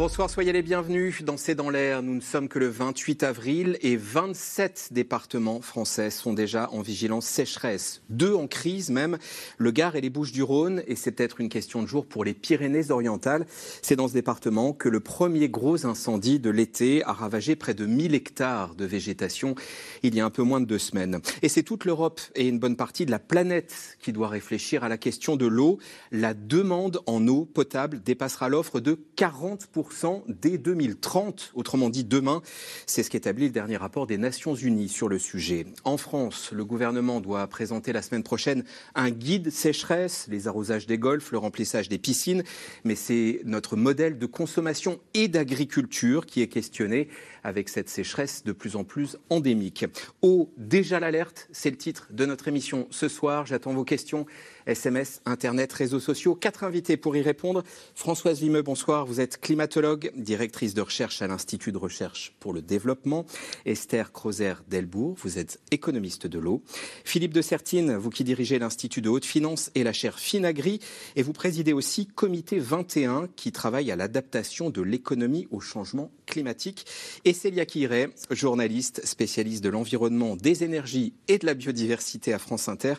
[0.00, 2.02] Bonsoir, soyez les bienvenus dans C'est dans l'air.
[2.02, 7.26] Nous ne sommes que le 28 avril et 27 départements français sont déjà en vigilance
[7.26, 8.00] sécheresse.
[8.08, 9.18] Deux en crise même,
[9.58, 10.82] le Gard et les Bouches-du-Rhône.
[10.86, 13.44] Et c'est peut-être une question de jour pour les Pyrénées-Orientales.
[13.82, 17.84] C'est dans ce département que le premier gros incendie de l'été a ravagé près de
[17.84, 19.54] 1000 hectares de végétation
[20.02, 21.20] il y a un peu moins de deux semaines.
[21.42, 24.88] Et c'est toute l'Europe et une bonne partie de la planète qui doit réfléchir à
[24.88, 25.78] la question de l'eau.
[26.10, 29.89] La demande en eau potable dépassera l'offre de 40%
[30.28, 31.52] dès 2030.
[31.54, 32.42] Autrement dit, demain,
[32.86, 35.66] c'est ce qu'établit le dernier rapport des Nations Unies sur le sujet.
[35.84, 38.64] En France, le gouvernement doit présenter la semaine prochaine
[38.94, 42.42] un guide sécheresse, les arrosages des golfs, le remplissage des piscines,
[42.84, 47.08] mais c'est notre modèle de consommation et d'agriculture qui est questionné
[47.42, 49.84] avec cette sécheresse de plus en plus endémique.
[50.22, 53.46] Eau, déjà l'alerte, c'est le titre de notre émission ce soir.
[53.46, 54.26] J'attends vos questions
[54.66, 56.34] SMS, Internet, réseaux sociaux.
[56.34, 57.62] Quatre invités pour y répondre.
[57.94, 59.06] Françoise Vimeux, bonsoir.
[59.06, 63.26] Vous êtes climatologue, directrice de recherche à l'Institut de recherche pour le développement.
[63.66, 66.62] Esther Crozer-Delbourg, vous êtes économiste de l'eau.
[67.04, 70.80] Philippe de Sertine, vous qui dirigez l'Institut de haute finance et la chaire Finagri.
[71.16, 76.86] Et vous présidez aussi Comité 21 qui travaille à l'adaptation de l'économie au changement climatique.
[77.32, 82.94] Célia Kiret, journaliste spécialiste de l'environnement, des énergies et de la biodiversité à France Inter.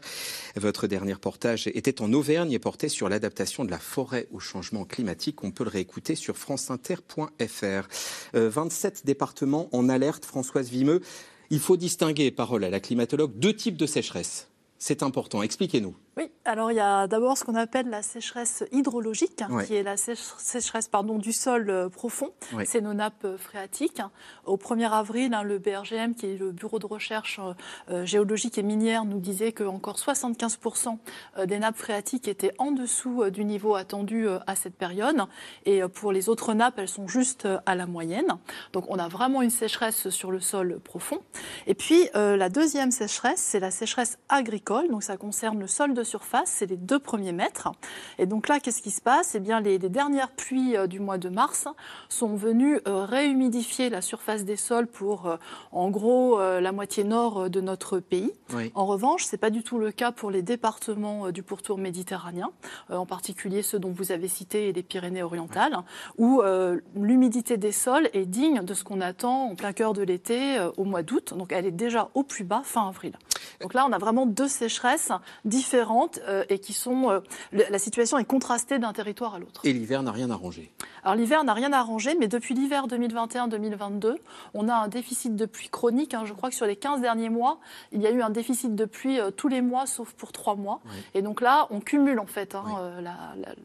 [0.56, 4.86] Votre dernier reportage était en Auvergne et portait sur l'adaptation de la forêt au changement
[4.86, 5.44] climatique.
[5.44, 7.88] On peut le réécouter sur franceinter.fr.
[8.34, 11.02] 27 euh, départements en alerte, Françoise Vimeux.
[11.50, 14.48] Il faut distinguer, parole à la climatologue, deux types de sécheresse.
[14.78, 15.44] C'est important.
[15.44, 15.96] Expliquez-nous.
[16.22, 19.98] Oui, alors il y a d'abord ce qu'on appelle la sécheresse hydrologique, qui est la
[19.98, 22.32] sécheresse pardon, du sol euh, profond.
[22.64, 24.04] C'est nos nappes euh, phréatiques.
[24.46, 27.40] Au 1er avril, hein, le BRGM, qui est le Bureau de recherche
[27.90, 31.00] euh, géologique et minière, nous disait que encore 75%
[31.46, 35.26] des nappes phréatiques étaient en dessous du niveau attendu à cette période.
[35.66, 38.38] Et pour les autres nappes, elles sont juste à la moyenne.
[38.74, 41.20] Donc on a vraiment une sécheresse sur le sol profond.
[41.66, 44.90] Et puis la deuxième sécheresse, c'est la sécheresse agricole.
[44.90, 47.70] Donc ça concerne le sol de surface, c'est les deux premiers mètres.
[48.18, 49.34] Et donc là, qu'est-ce qui se passe?
[49.36, 51.68] Eh bien, les, dernières pluies euh, du mois de mars
[52.10, 55.38] sont venues euh, réhumidifier la surface des sols pour, euh,
[55.72, 58.32] en gros, la moitié nord de notre pays.
[58.76, 62.52] En revanche, c'est pas du tout le cas pour les départements du pourtour méditerranéen,
[62.90, 65.78] en particulier ceux dont vous avez cité les Pyrénées-Orientales,
[66.18, 66.42] où
[66.96, 70.84] l'humidité des sols est digne de ce qu'on attend en plein cœur de l'été au
[70.84, 71.34] mois d'août.
[71.38, 73.14] Donc, elle est déjà au plus bas fin avril.
[73.62, 75.12] Donc là, on a vraiment deux sécheresses
[75.46, 75.91] différentes
[76.28, 77.09] euh, et qui sont.
[77.09, 77.19] Euh,
[77.52, 79.62] la situation est contrastée d'un territoire à l'autre.
[79.63, 80.72] Et l'hiver n'a rien arrangé
[81.03, 84.16] Alors l'hiver n'a rien arrangé, mais depuis l'hiver 2021-2022,
[84.53, 86.13] on a un déficit de pluie chronique.
[86.13, 86.23] Hein.
[86.25, 87.59] je crois que sur les 15 derniers mois,
[87.91, 90.56] il y a eu un déficit de pluie euh, tous les mois, sauf pour trois
[90.56, 90.81] mois.
[91.13, 92.63] Et donc là, on cumule en fait hein,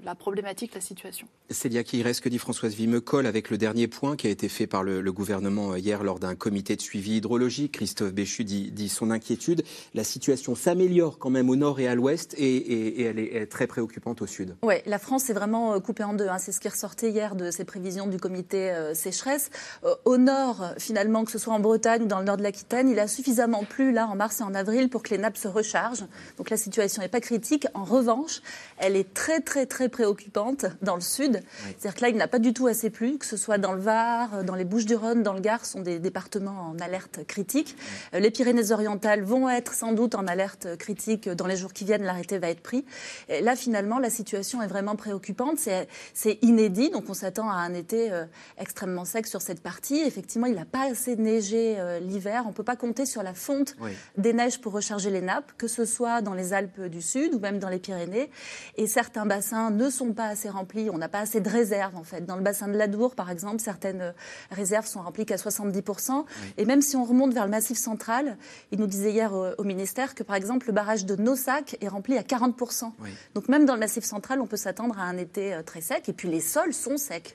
[0.04, 1.26] la, problématique, la situation.
[1.50, 4.66] Célia reste que dit Françoise Vimeux, colle avec le dernier point qui a été fait
[4.66, 7.72] par le, gouvernement hier lors d'un comité de suivi hydrologique.
[7.72, 9.62] Christophe Béchu dit, dit son inquiétude.
[9.94, 14.22] La situation s'améliore quand même au nord et à l'ouest et, elle est très préoccupante
[14.22, 14.56] au sud.
[14.62, 16.28] Oui, la France est vraiment euh, coupée en deux.
[16.28, 16.38] Hein.
[16.38, 19.50] C'est ce qui ressortait hier de ces prévisions du comité euh, sécheresse.
[19.84, 22.88] Euh, au nord, finalement, que ce soit en Bretagne ou dans le nord de l'Aquitaine,
[22.88, 25.48] il a suffisamment plu là en mars et en avril pour que les nappes se
[25.48, 26.06] rechargent.
[26.38, 27.66] Donc la situation n'est pas critique.
[27.75, 28.42] En revanche,
[28.78, 31.41] elle est très très très préoccupante dans le sud.
[31.66, 33.81] C'est-à-dire que là, il n'a pas du tout assez plu, que ce soit dans le
[33.81, 37.76] Var, dans les Bouches-du-Rhône, dans le Gard, sont des départements en alerte critique.
[38.12, 42.38] Les Pyrénées-Orientales vont être sans doute en alerte critique dans les jours qui viennent l'arrêté
[42.38, 42.84] va être pris.
[43.28, 45.59] Et là, finalement, la situation est vraiment préoccupante.
[45.59, 48.25] C'est inédit, donc on s'attend à un été euh,
[48.59, 50.00] extrêmement sec sur cette partie.
[50.00, 52.43] Effectivement, il n'a pas assez neigé euh, l'hiver.
[52.47, 53.75] On ne peut pas compter sur la fonte
[54.16, 57.41] des neiges pour recharger les nappes, que ce soit dans les Alpes du Sud ou
[57.41, 58.31] même dans les Pyrénées.
[58.77, 60.88] Et certains bassins ne sont pas assez remplis.
[60.91, 62.24] On n'a pas assez de réserves, en fait.
[62.24, 64.13] Dans le bassin de l'Adour, par exemple, certaines euh,
[64.51, 66.24] réserves sont remplies qu'à 70%.
[66.59, 68.36] Et même si on remonte vers le massif central,
[68.71, 71.89] il nous disait hier au, au ministère que, par exemple, le barrage de Nossac est
[71.89, 72.92] rempli à 40%.
[73.34, 76.09] Donc même dans le Massif central, on peut s'attendre à un été euh, très sec.
[76.09, 77.34] Et puis les sols sont secs.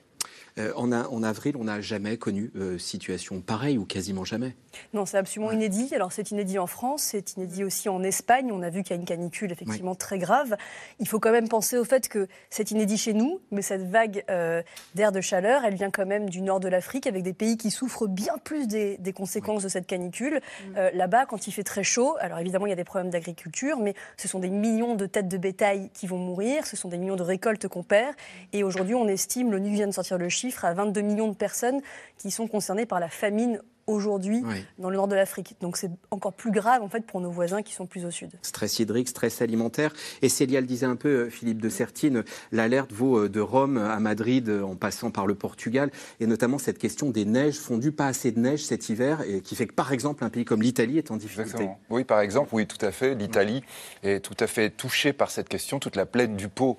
[0.57, 4.55] Euh, en, en, avril, on n'a jamais connu euh, situation pareille ou quasiment jamais.
[4.93, 5.93] Non, c'est absolument inédit.
[5.95, 8.51] Alors c'est inédit en France, c'est inédit aussi en Espagne.
[8.51, 10.57] On a vu qu'il y a une canicule effectivement très grave.
[10.99, 14.23] Il faut quand même penser au fait que c'est inédit chez nous, mais cette vague
[14.29, 14.61] euh,
[14.95, 17.71] d'air de chaleur, elle vient quand même du nord de l'Afrique, avec des pays qui
[17.71, 20.41] souffrent bien plus des, conséquences de cette canicule.
[20.69, 20.75] Mm.
[20.93, 23.93] Là-bas, quand il fait très chaud, alors évidemment il y a des problèmes d'agriculture, mais
[24.17, 27.15] ce sont des millions de têtes de bétail qui vont mourir, ce sont des millions
[27.15, 28.15] de récoltes qu'on perd.
[28.53, 31.35] Et aujourd'hui, on estime, l'ONU vient de sortir le chiffre chiffre à 22 millions de
[31.35, 31.81] personnes
[32.17, 33.61] qui sont concernées par la famine
[33.91, 34.43] aujourd'hui
[34.77, 35.55] dans le nord de l'Afrique.
[35.61, 38.31] Donc c'est encore plus grave en fait pour nos voisins qui sont plus au sud.
[38.41, 39.93] Stress hydrique, stress alimentaire.
[40.21, 43.77] Et Célia le disait un peu, euh, Philippe de Sertine, l'alerte vaut euh, de Rome
[43.77, 47.91] à Madrid euh, en passant par le Portugal et notamment cette question des neiges fondues,
[47.91, 50.61] pas assez de neige cet hiver et qui fait que par exemple un pays comme
[50.61, 51.69] l'Italie est en difficulté.
[51.89, 53.15] Oui, par exemple, oui, tout à fait.
[53.15, 53.63] L'Italie
[54.03, 56.77] est tout à fait touchée par cette question, toute la plaine du Pau.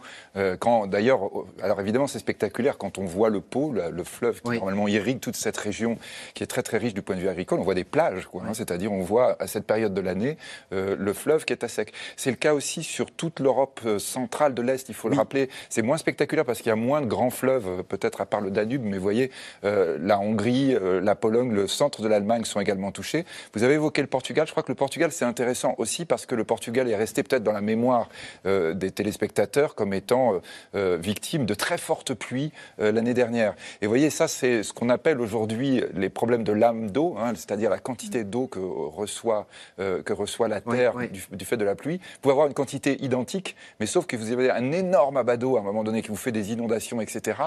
[0.61, 1.31] quand d'ailleurs,
[1.63, 5.37] alors évidemment c'est spectaculaire quand on voit le Pau, le, fleuve qui normalement irrigue toute
[5.37, 5.99] cette région
[6.35, 8.55] qui est très très riche du point de vue agricole, on voit des plages, hein.
[8.55, 10.37] c'est-à-dire on voit à cette période de l'année
[10.73, 11.93] euh, le fleuve qui est à sec.
[12.17, 15.49] C'est le cas aussi sur toute l'Europe euh, centrale de l'Est, il faut le rappeler.
[15.69, 18.41] C'est moins spectaculaire parce qu'il y a moins de grands fleuves, euh, peut-être à part
[18.41, 19.31] le Danube, mais vous voyez,
[19.63, 23.25] la Hongrie, la Pologne, le centre de l'Allemagne sont également touchés.
[23.55, 26.35] Vous avez évoqué le Portugal, je crois que le Portugal c'est intéressant aussi parce que
[26.35, 28.09] le Portugal est resté peut-être dans la mémoire
[28.45, 30.41] des téléspectateurs comme étant
[30.75, 33.55] victime de très fortes pluies l'année dernière.
[33.81, 37.33] Et vous voyez, ça c'est ce qu'on appelle aujourd'hui les problèmes de l'âme d'eau, hein,
[37.35, 39.47] c'est-à-dire la quantité d'eau que reçoit,
[39.79, 40.95] euh, que reçoit la terre
[41.33, 41.99] Du, fait de la pluie.
[41.99, 45.57] Vous pouvez avoir une quantité identique, mais sauf que vous avez un énorme abat d'eau
[45.57, 47.39] à un moment donné qui vous fait des inondations, etc.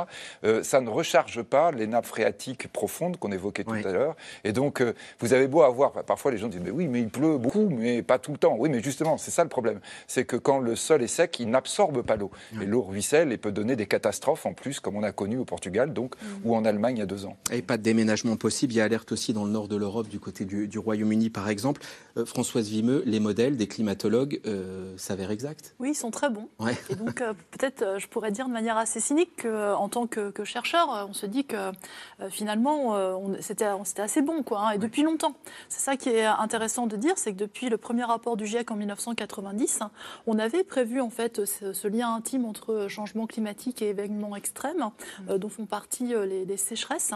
[0.43, 4.15] Euh, ça ne recharge pas les nappes phréatiques profondes qu'on évoquait tout à l'heure.
[4.43, 7.09] Et donc, euh, vous avez beau avoir, parfois les gens disent, mais oui, mais il
[7.09, 8.55] pleut beaucoup, mais pas tout le temps.
[8.57, 9.79] Oui, mais justement, c'est ça le problème.
[10.07, 12.31] C'est que quand le sol est sec, il n'absorbe pas l'eau.
[12.61, 15.45] Et l'eau ruisselle et peut donner des catastrophes en plus, comme on a connu au
[15.45, 16.27] Portugal, donc, mm.
[16.45, 17.37] ou en Allemagne il y a deux ans.
[17.51, 18.73] Et pas de déménagement possible.
[18.73, 21.49] Il y a alerte aussi dans le nord de l'Europe, du côté du, Royaume-Uni par
[21.49, 21.81] exemple.
[22.17, 25.75] Euh, Françoise Vimeux, les modèles des climatologues euh, s'avèrent exacts?
[25.79, 26.49] Oui, ils sont très bons.
[26.89, 31.07] Et donc euh, peut-être je pourrais dire de manière assez cynique qu'en tant que, chercheur,
[31.09, 31.71] on se dit que
[32.29, 32.95] finalement
[33.39, 33.65] c'était
[34.01, 35.35] assez bon, quoi, hein, et depuis longtemps.
[35.69, 38.69] C'est ça qui est intéressant de dire, c'est que depuis le premier rapport du GIEC
[38.71, 39.79] en 1990,
[40.27, 44.89] on avait prévu en fait ce, lien intime entre changement climatique et événements extrêmes,
[45.27, 47.11] dont font partie les, sécheresses.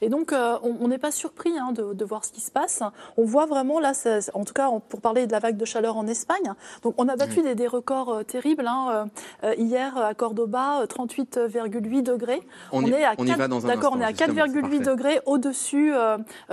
[0.00, 2.82] Et donc on n'est pas surpris hein, de, voir ce qui se passe.
[3.16, 3.92] On voit vraiment là,
[4.34, 6.52] en tout cas pour parler de la vague de chaleur en Espagne,
[6.82, 8.66] donc on a battu des, records euh, terribles.
[8.66, 9.08] Hein,
[9.44, 12.40] euh, euh, hier à Cordoba, 38,8 degrés.
[12.72, 15.92] On, est à 4, d'accord, on est à 4,8 degrés au-dessus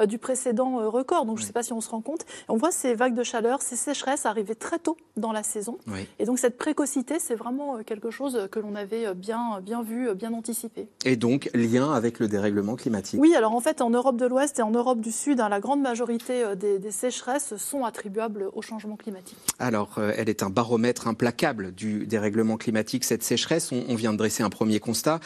[0.07, 1.25] du précédent record.
[1.25, 2.25] Donc je ne sais pas si on se rend compte.
[2.47, 5.77] On voit ces vagues de chaleur, ces sécheresses arriver très tôt dans la saison.
[6.19, 10.33] Et donc cette précocité, c'est vraiment quelque chose que l'on avait bien, bien vu, bien
[10.33, 10.87] anticipé.
[11.05, 13.19] Et donc lien avec le dérèglement climatique.
[13.19, 15.59] Oui, alors en fait en Europe de l'Ouest et en Europe du Sud, hein, la
[15.59, 19.37] grande majorité euh, des, sécheresses sont attribuables au changement climatique.
[19.59, 23.71] Alors, euh, elle est un baromètre implacable du dérèglement climatique, cette sécheresse.
[23.71, 25.19] On, vient de dresser un premier constat.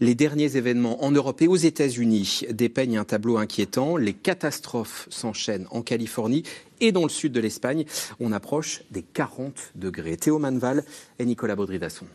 [0.00, 3.96] Les derniers événements en Europe et aux États-Unis dépeignent un tableau inquiétant.
[3.96, 6.42] Les catastrophes s'enchaînent en Californie
[6.80, 7.84] et dans le sud de l'Espagne.
[8.20, 10.16] On approche des 40 degrés.
[10.16, 10.84] Théo Manval
[11.18, 12.06] et Nicolas Baudry-Dasson.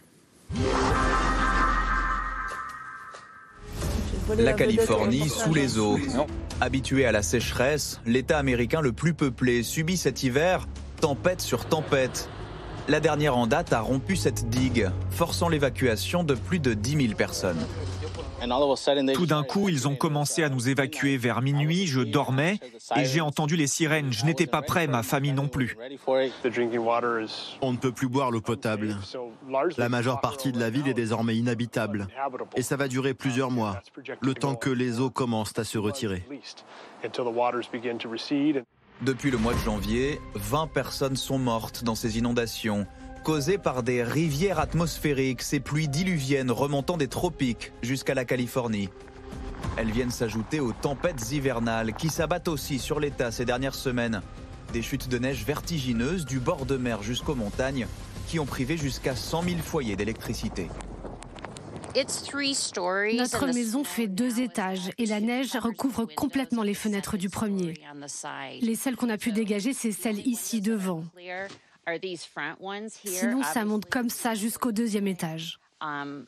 [4.35, 5.97] La Californie sous les eaux.
[6.59, 10.67] Habitué à la sécheresse, l'État américain le plus peuplé subit cet hiver
[10.99, 12.29] tempête sur tempête.
[12.89, 17.13] La dernière en date a rompu cette digue, forçant l'évacuation de plus de 10 000
[17.15, 17.65] personnes.
[19.13, 21.87] Tout d'un coup, ils ont commencé à nous évacuer vers minuit.
[21.87, 22.59] Je dormais
[22.95, 24.11] et j'ai entendu les sirènes.
[24.11, 25.77] Je n'étais pas prêt, ma famille non plus.
[27.61, 28.97] On ne peut plus boire l'eau potable.
[29.77, 32.07] La majeure partie de la ville est désormais inhabitable.
[32.55, 33.81] Et ça va durer plusieurs mois,
[34.21, 36.23] le temps que les eaux commencent à se retirer.
[39.01, 42.87] Depuis le mois de janvier, 20 personnes sont mortes dans ces inondations
[43.23, 48.89] causées par des rivières atmosphériques, ces pluies diluviennes remontant des tropiques jusqu'à la Californie.
[49.77, 54.21] Elles viennent s'ajouter aux tempêtes hivernales qui s'abattent aussi sur l'État ces dernières semaines.
[54.73, 57.87] Des chutes de neige vertigineuses du bord de mer jusqu'aux montagnes
[58.27, 60.67] qui ont privé jusqu'à 100 000 foyers d'électricité.
[61.95, 67.73] Notre maison fait deux étages et la neige recouvre complètement les fenêtres du premier.
[68.61, 71.03] Les seules qu'on a pu dégager, c'est celles ici devant.
[73.05, 75.59] Sinon, ça monte comme ça jusqu'au deuxième étage.
[75.81, 76.25] Um,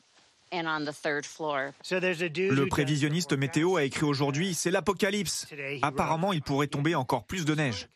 [0.52, 5.46] Le prévisionniste météo a écrit aujourd'hui, c'est l'apocalypse.
[5.82, 7.88] Apparemment, il pourrait tomber encore plus de neige.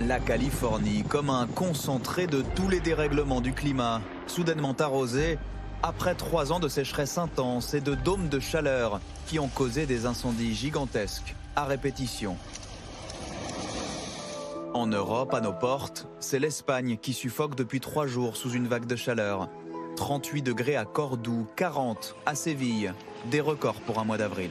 [0.00, 5.38] La Californie, comme un concentré de tous les dérèglements du climat, soudainement arrosé,
[5.82, 10.06] après trois ans de sécheresse intense et de dômes de chaleur qui ont causé des
[10.06, 12.36] incendies gigantesques à répétition.
[14.76, 18.84] En Europe, à nos portes, c'est l'Espagne qui suffoque depuis trois jours sous une vague
[18.84, 19.48] de chaleur.
[19.96, 22.92] 38 degrés à Cordoue, 40 à Séville,
[23.30, 24.50] des records pour un mois d'avril.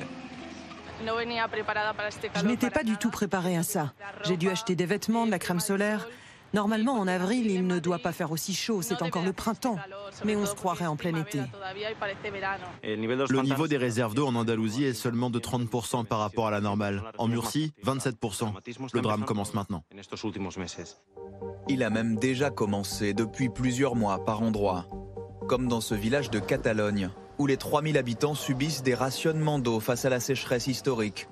[1.00, 3.94] Je n'étais pas du tout préparée à ça.
[4.24, 6.08] J'ai dû acheter des vêtements, de la crème solaire.
[6.54, 9.78] Normalement, en avril, il ne doit pas faire aussi chaud, c'est encore le printemps,
[10.24, 11.42] mais on se croirait en plein été.
[12.84, 16.62] Le niveau des réserves d'eau en Andalousie est seulement de 30% par rapport à la
[16.62, 17.04] normale.
[17.18, 18.54] En Murcie, 27%.
[18.94, 19.84] Le drame commence maintenant.
[21.68, 24.86] Il a même déjà commencé depuis plusieurs mois par endroits,
[25.48, 30.06] comme dans ce village de Catalogne, où les 3000 habitants subissent des rationnements d'eau face
[30.06, 31.28] à la sécheresse historique.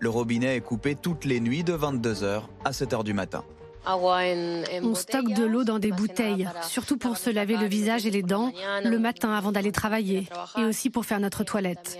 [0.00, 3.44] Le robinet est coupé toutes les nuits de 22h à 7h du matin.
[3.86, 8.22] On stocke de l'eau dans des bouteilles, surtout pour se laver le visage et les
[8.22, 8.52] dents
[8.84, 11.98] le matin avant d'aller travailler et aussi pour faire notre toilette.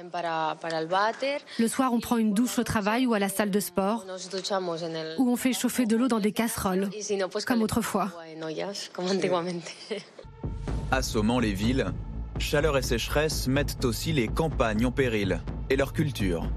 [1.58, 4.04] Le soir, on prend une douche au travail ou à la salle de sport
[5.18, 6.90] où on fait chauffer de l'eau dans des casseroles,
[7.46, 8.10] comme autrefois.
[10.90, 11.86] Assommant les villes,
[12.38, 16.48] chaleur et sécheresse mettent aussi les campagnes en péril et leur culture.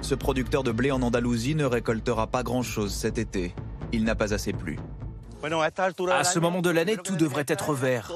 [0.00, 3.54] Ce producteur de blé en Andalousie ne récoltera pas grand-chose cet été
[3.92, 4.78] il n'a pas assez plu.
[5.42, 8.10] À ce moment de l'année, tout devrait être vert.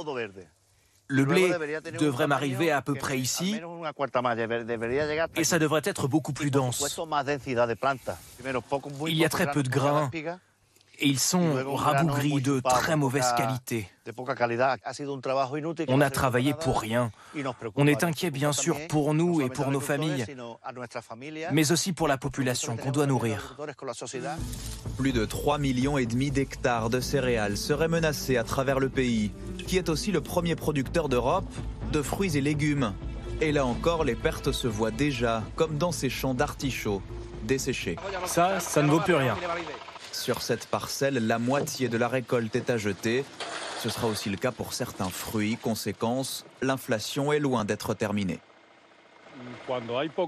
[1.09, 1.53] Le blé
[2.01, 3.61] devrait m'arriver à peu près ici
[5.37, 6.99] et ça devrait être beaucoup plus dense.
[9.07, 10.11] Il y a très peu de grains
[10.99, 13.89] et ils sont rabougris de très mauvaise qualité.
[15.89, 17.11] On a travaillé pour rien.
[17.75, 20.27] On est inquiet bien sûr pour nous et pour nos familles,
[21.53, 23.57] mais aussi pour la population qu'on doit nourrir.
[24.97, 29.33] Plus de 3 millions et demi d'hectares de céréales seraient menacés à travers le pays,
[29.67, 31.53] qui est aussi le premier producteur d'Europe
[31.93, 32.93] de fruits et légumes.
[33.41, 37.03] Et là encore, les pertes se voient déjà, comme dans ces champs d'artichauts
[37.45, 37.97] desséchés.
[38.25, 39.37] Ça, ça ne vaut plus rien.
[40.27, 43.25] Sur cette parcelle, la moitié de la récolte est à jeter.
[43.79, 45.57] Ce sera aussi le cas pour certains fruits.
[45.57, 48.41] Conséquence, l'inflation est loin d'être terminée.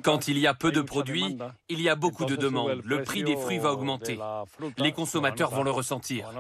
[0.05, 1.37] Quand il y a peu de produits,
[1.69, 2.81] il y a beaucoup de demandes.
[2.85, 4.21] Le prix des fruits va augmenter.
[4.76, 6.31] Les consommateurs vont le ressentir.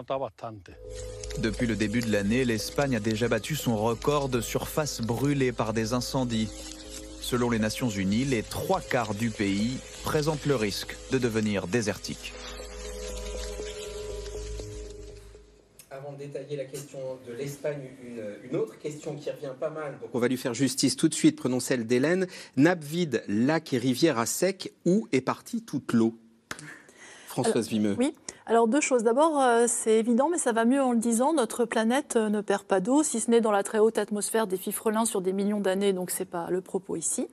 [1.38, 5.72] Depuis le début de l'année, l'Espagne a déjà battu son record de surface brûlée par
[5.72, 6.48] des incendies.
[7.20, 12.34] Selon les Nations Unies, les trois quarts du pays présentent le risque de devenir désertique.
[16.12, 17.90] Détailler la question de l'Espagne,
[18.50, 19.98] une, autre question qui revient pas mal.
[20.00, 21.36] Donc on va lui faire justice tout de suite.
[21.36, 22.26] Prenons celle d'Hélène.
[22.56, 26.14] Nappe vide, lac et rivière à sec, où est partie toute l'eau?
[27.26, 27.96] Françoise Vimeux.
[27.98, 28.14] Oui.
[28.50, 29.02] Alors deux choses.
[29.02, 31.34] D'abord, euh, c'est évident, mais ça va mieux en le disant.
[31.34, 34.46] Notre planète euh, ne perd pas d'eau, si ce n'est dans la très haute atmosphère
[34.46, 35.92] des fifrelins sur des millions d'années.
[35.92, 37.28] Donc c'est pas le propos ici.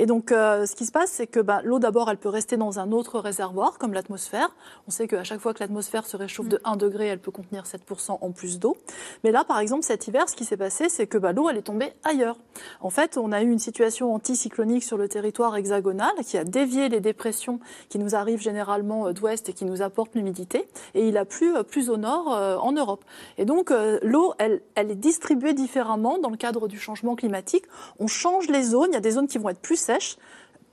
[0.00, 2.56] Et donc euh, ce qui se passe, c'est que bah, l'eau d'abord, elle peut rester
[2.56, 4.56] dans un autre réservoir comme l'atmosphère.
[4.88, 7.62] On sait qu'à chaque fois que l'atmosphère se réchauffe de 1 degré, elle peut contenir
[7.62, 8.76] 7% en plus d'eau.
[9.22, 11.58] Mais là, par exemple, cet hiver, ce qui s'est passé, c'est que bah, l'eau, elle
[11.58, 12.38] est tombée ailleurs.
[12.80, 16.88] En fait, on a eu une situation anticyclonique sur le territoire hexagonal qui a dévié
[16.88, 20.55] les dépressions qui nous arrivent généralement d'ouest et qui nous apportent l'humidité.
[20.94, 23.04] Et il a plu euh, plus au nord euh, en Europe.
[23.38, 27.64] Et donc euh, l'eau, elle, est distribuée différemment dans le cadre du changement climatique.
[27.98, 28.88] On change les zones.
[28.90, 30.16] Il y a des zones qui vont être plus sèches,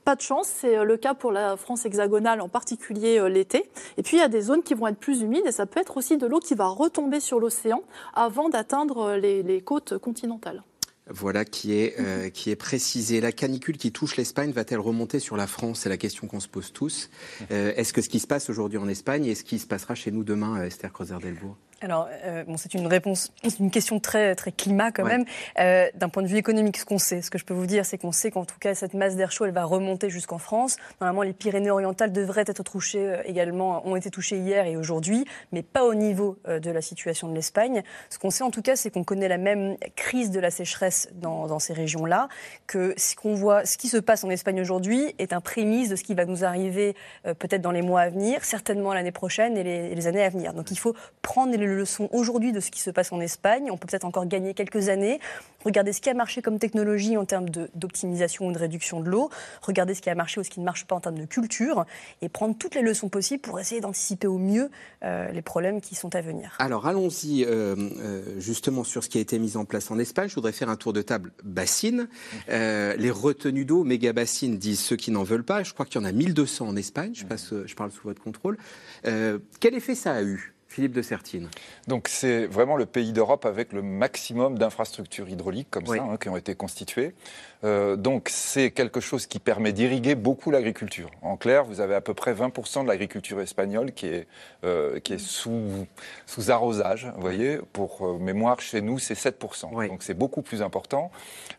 [0.04, 3.70] pas de chance, c'est le cas pour la France hexagonale, en particulier l'été.
[3.96, 5.80] Et puis il y a des zones qui vont être plus humides et ça peut
[5.80, 10.62] être aussi de l'eau qui va retomber sur l'océan avant d'atteindre les, côtes continentales.
[11.10, 13.20] Voilà qui est, euh, qui est précisé.
[13.20, 15.80] La canicule qui touche l'Espagne va-t-elle remonter sur la France?
[15.80, 17.10] C'est la question qu'on se pose tous.
[17.50, 19.94] Euh, est-ce que ce qui se passe aujourd'hui en Espagne est ce qui se passera
[19.94, 24.34] chez nous demain, Esther Creuser-Delbourg alors, euh, bon, c'est une réponse, c'est une question très,
[24.34, 25.24] très climat quand même.
[25.60, 27.84] Euh, D'un point de vue économique, ce qu'on sait, ce que je peux vous dire,
[27.84, 30.76] c'est qu'on sait qu'en tout cas, cette masse d'air chaud, elle va remonter jusqu'en France.
[31.02, 35.62] Normalement, les Pyrénées-Orientales devraient être touchées euh, également, ont été touchées hier et aujourd'hui, mais
[35.62, 37.82] pas au niveau de la situation de l'Espagne.
[38.08, 41.08] Ce qu'on sait en tout cas, c'est qu'on connaît la même crise de la sécheresse
[41.12, 42.28] dans, dans ces régions-là,
[42.66, 45.96] que ce qu'on voit, ce qui se passe en Espagne aujourd'hui est un prémisse de
[45.96, 49.62] ce qui va nous arriver peut-être dans les mois à venir, certainement l'année prochaine et
[49.62, 50.54] les, les, années à venir.
[50.54, 53.70] Donc il faut prendre les leçons aujourd'hui de ce qui se passe en Espagne.
[53.70, 55.20] On peut peut-être encore gagner quelques années.
[55.64, 59.30] Regardez ce qui a marché comme technologie en termes d'optimisation ou de réduction de l'eau.
[59.62, 61.86] Regardez ce qui a marché ou ce qui ne marche pas en termes de culture.
[62.22, 64.70] Et prendre toutes les leçons possibles pour essayer d'anticiper au mieux
[65.02, 66.54] euh, les problèmes qui sont à venir.
[66.58, 70.28] Alors allons-y euh, euh, justement sur ce qui a été mis en place en Espagne.
[70.28, 72.08] Je voudrais faire un tour de table bassine.
[72.48, 75.62] les retenues d'eau, méga bassines, disent ceux qui n'en veulent pas.
[75.62, 77.12] Je crois qu'il y en a 1200 en Espagne.
[77.14, 78.58] Je, passe, je parle sous votre contrôle.
[79.02, 80.53] quel effet ça a eu?
[80.74, 81.48] Philippe de Sertine.
[81.86, 86.28] Donc c'est vraiment le pays d'Europe avec le maximum d'infrastructures hydrauliques comme ça hein, qui
[86.28, 87.14] ont été constituées.
[87.62, 91.12] Euh, donc c'est quelque chose qui permet d'irriguer beaucoup l'agriculture.
[91.22, 94.26] En clair, vous avez à peu près 20% de l'agriculture espagnole qui est,
[94.64, 95.86] euh, qui est sous,
[96.26, 97.06] sous arrosage.
[97.14, 99.86] Vous voyez, pour euh, mémoire, chez nous, c'est 7%.
[99.86, 101.12] Donc c'est beaucoup plus important.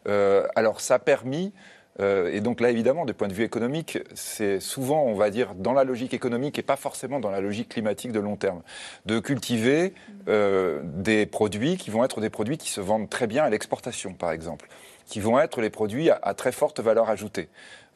[0.05, 1.53] alors ça a permis
[1.99, 5.55] Euh, et donc là, évidemment, du point de vue économique, c'est souvent, on va dire,
[5.55, 8.61] dans la logique économique et pas forcément dans la logique climatique de long terme,
[9.05, 9.93] de cultiver
[10.27, 14.13] euh, des produits qui vont être des produits qui se vendent très bien à l'exportation,
[14.13, 14.67] par exemple,
[15.05, 17.47] qui vont être les produits à, très forte valeur ajoutée.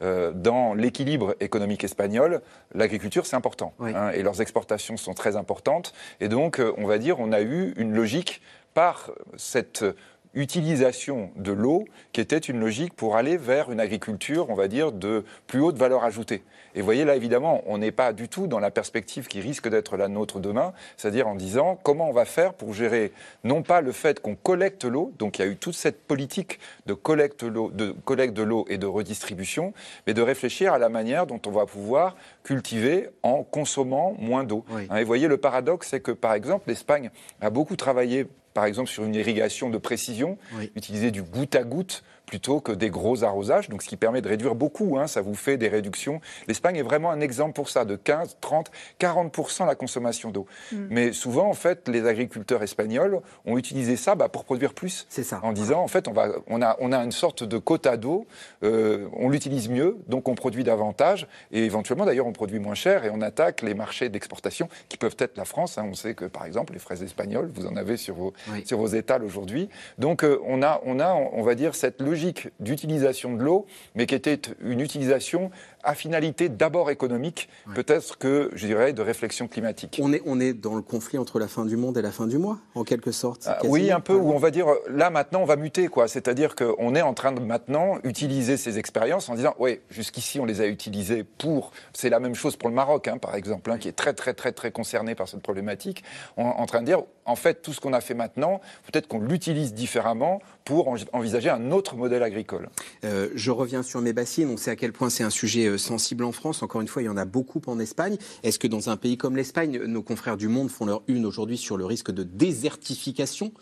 [0.02, 2.40] Euh, dans l'équilibre économique espagnol,
[2.74, 3.74] l'agriculture, c'est important.
[3.80, 5.92] Hein, et leurs exportations sont très importantes.
[6.20, 8.40] Et donc, on va dire, on a eu une logique
[8.72, 9.84] par cette
[10.34, 14.92] utilisation de l'eau qui était une logique pour aller vers une agriculture, on va dire,
[14.92, 16.42] de plus haute valeur ajoutée.
[16.74, 19.68] Et vous voyez là, évidemment, on n'est pas du tout dans la perspective qui risque
[19.68, 23.80] d'être la nôtre demain, c'est-à-dire en disant comment on va faire pour gérer non pas
[23.80, 27.44] le fait qu'on collecte l'eau, donc il y a eu toute cette politique de collecte,
[27.44, 29.72] de collecte de l'eau et de redistribution,
[30.06, 34.64] mais de réfléchir à la manière dont on va pouvoir cultiver en consommant moins d'eau.
[34.90, 37.10] Hein, et vous voyez, le paradoxe, c'est que par exemple, l'Espagne
[37.40, 40.38] a beaucoup travaillé par exemple sur une irrigation de précision,
[40.76, 44.28] utiliser du goutte à goutte plutôt que des gros arrosages, donc ce qui permet de
[44.28, 46.20] réduire beaucoup, hein, ça vous fait des réductions.
[46.46, 48.70] L'Espagne est vraiment un exemple pour ça, de 15, 30,
[49.00, 50.46] 40% la consommation d'eau.
[50.70, 50.76] Mm.
[50.90, 55.06] Mais souvent, en fait, les agriculteurs espagnols ont utilisé ça bah, pour produire plus.
[55.08, 55.40] C'est ça.
[55.42, 58.28] En disant, en fait, on, va, on, a, on a une sorte de quota d'eau,
[58.62, 63.04] euh, on l'utilise mieux, donc on produit davantage, et éventuellement, d'ailleurs, on produit moins cher,
[63.04, 65.78] et on attaque les marchés d'exportation, qui peuvent être la France.
[65.78, 65.86] Hein.
[65.90, 68.32] On sait que, par exemple, les fraises espagnoles, vous en avez sur vos,
[68.64, 69.68] sur vos étals aujourd'hui.
[69.98, 72.19] Donc, euh, on, a, on a, on va dire, cette logique
[72.60, 75.50] d'utilisation de l'eau, mais qui était une utilisation
[75.82, 79.98] à finalité d'abord économique, peut-être que, je dirais, de réflexion climatique.
[80.02, 82.26] On est, on est dans le conflit entre la fin du monde et la fin
[82.26, 85.42] du mois, en quelque sorte ah, Oui, un peu, où on va dire, là maintenant,
[85.42, 86.08] on va muter, quoi.
[86.08, 90.44] C'est-à-dire qu'on est en train de maintenant utiliser ces expériences en disant, oui, jusqu'ici, on
[90.44, 91.72] les a utilisées pour...
[91.92, 94.34] C'est la même chose pour le Maroc, hein, par exemple, hein, qui est très, très,
[94.34, 96.04] très, très concerné par cette problématique,
[96.36, 98.60] en, en train de dire, en fait, tout ce qu'on a fait maintenant,
[98.90, 102.68] peut-être qu'on l'utilise différemment pour envisager un autre modèle agricole.
[103.04, 104.50] Euh, je reviens sur mes bassines.
[104.50, 106.62] On sait à quel point c'est un sujet euh, sensible en France.
[106.62, 108.16] Encore une fois, il y en a beaucoup en Espagne.
[108.42, 111.56] Est-ce que dans un pays comme l'Espagne, nos confrères du Monde font leur une aujourd'hui
[111.56, 113.52] sur le risque de désertification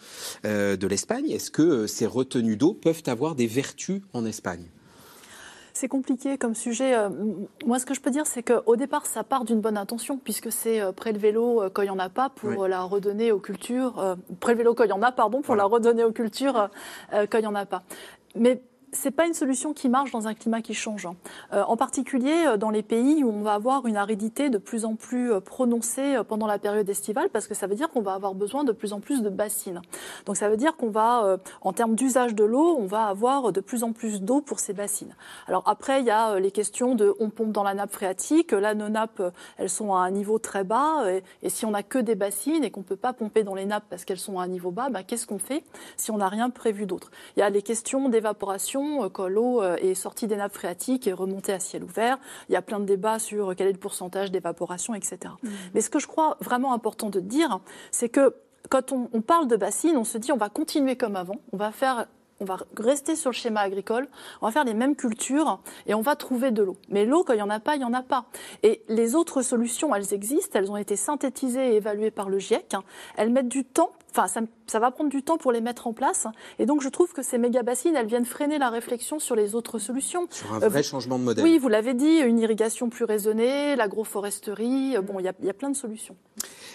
[0.45, 1.31] euh, de l'Espagne?
[1.31, 4.67] Est-ce que ces retenues d'eau peuvent avoir des vertus en Espagne?
[5.73, 6.93] C'est compliqué comme sujet.
[7.65, 10.51] Moi, ce que je peux dire, c'est qu'au départ, ça part d'une bonne intention, puisque
[10.51, 14.17] c'est prélever l'eau quand il n'y en a pas pour la redonner aux cultures.
[14.41, 16.69] prélever l'eau quand il y en a, pardon, pour la redonner aux cultures
[17.13, 17.85] quand il n'y en a pas.
[18.35, 18.61] Mais
[18.93, 21.07] c'est pas une solution qui marche dans un climat qui change.
[21.07, 21.17] Hein.
[21.53, 24.85] Euh, en particulier euh, dans les pays où on va avoir une aridité de plus
[24.85, 28.15] en plus euh, prononcée pendant la période estivale, parce que ça veut dire qu'on va
[28.15, 29.83] avoir besoin de plus en plus de bassines.
[30.27, 33.61] Donc ça veut dire qu'on va, en termes d'usage de l'eau, on va avoir de
[33.61, 35.15] plus en plus d'eau pour ces bassines.
[35.47, 38.53] Alors après, il y a les questions de on pompe dans la nappe phréatique.
[38.53, 39.23] Là, nos nappes,
[39.57, 41.05] elles sont à un niveau très bas,
[41.43, 43.85] et, si on n'a que des bassines et qu'on peut pas pomper dans les nappes
[43.89, 45.65] parce qu'elles sont à un niveau bas, bah, qu'est-ce qu'on fait
[45.97, 47.11] si on n'a rien prévu d'autre?
[47.37, 51.07] Il y a les questions d'évaporation euh, quand l'eau euh, est sortie des nappes phréatiques
[51.07, 52.19] et remontée à ciel ouvert.
[52.49, 55.19] Il y a plein de débats sur quel est le pourcentage d'évaporation, etc.
[55.43, 55.49] Mmh.
[55.75, 57.61] Mais ce que je crois vraiment important de dire,
[57.91, 58.35] c'est que
[58.71, 61.57] quand on, on, parle de bassines, on se dit on va continuer comme avant, on
[61.57, 62.07] va faire
[62.41, 64.09] on va rester sur le schéma agricole,
[64.41, 66.77] on va faire les mêmes cultures et on va trouver de l'eau.
[66.89, 68.27] Mais l'eau, quand il n'y en a pas, il n'y en a pas.
[68.63, 72.77] Et les autres solutions, elles existent, elles ont été synthétisées et évaluées par le GIEC.
[73.17, 74.27] Elles mettent du temps Enfin,
[74.67, 76.27] ça, va prendre du temps pour les mettre en place.
[76.59, 79.55] Et donc, je trouve que ces méga bassines, elles viennent freiner la réflexion sur les
[79.55, 80.27] autres solutions.
[80.31, 81.45] Sur un vrai changement de modèle.
[81.45, 84.97] Oui, vous l'avez dit, une irrigation plus raisonnée, l'agroforesterie.
[85.03, 86.17] Bon, il y, y, a plein de solutions.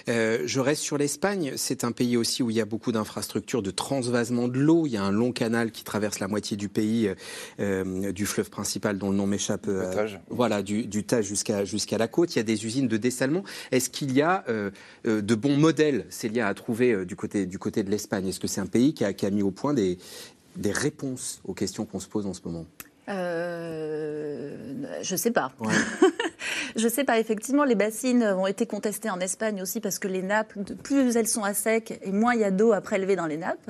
[0.09, 1.53] Euh, je reste sur l'Espagne.
[1.55, 4.85] C'est un pays aussi où il y a beaucoup d'infrastructures de transvasement de l'eau.
[4.85, 7.09] Il y a un long canal qui traverse la moitié du pays,
[7.59, 9.67] euh, du fleuve principal dont le nom m'échappe.
[9.67, 12.35] Euh, voilà, du, du Tage jusqu'à jusqu'à la côte.
[12.35, 13.43] Il y a des usines de dessalement.
[13.71, 14.43] Est-ce qu'il y a
[15.05, 18.27] de bons modèles, Célia, à trouver du côté du côté de l'Espagne.
[18.27, 19.97] Est-ce que c'est un pays qui a, qui a, mis au point des,
[20.55, 22.65] des réponses aux questions qu'on se pose en ce moment?
[23.09, 24.55] Euh,
[25.01, 25.51] je sais pas.
[26.75, 27.19] je sais pas.
[27.19, 31.27] Effectivement, les bassines ont été contestées en Espagne aussi parce que les nappes, plus elles
[31.27, 33.69] sont à sec et moins il y a d'eau à prélever dans les nappes.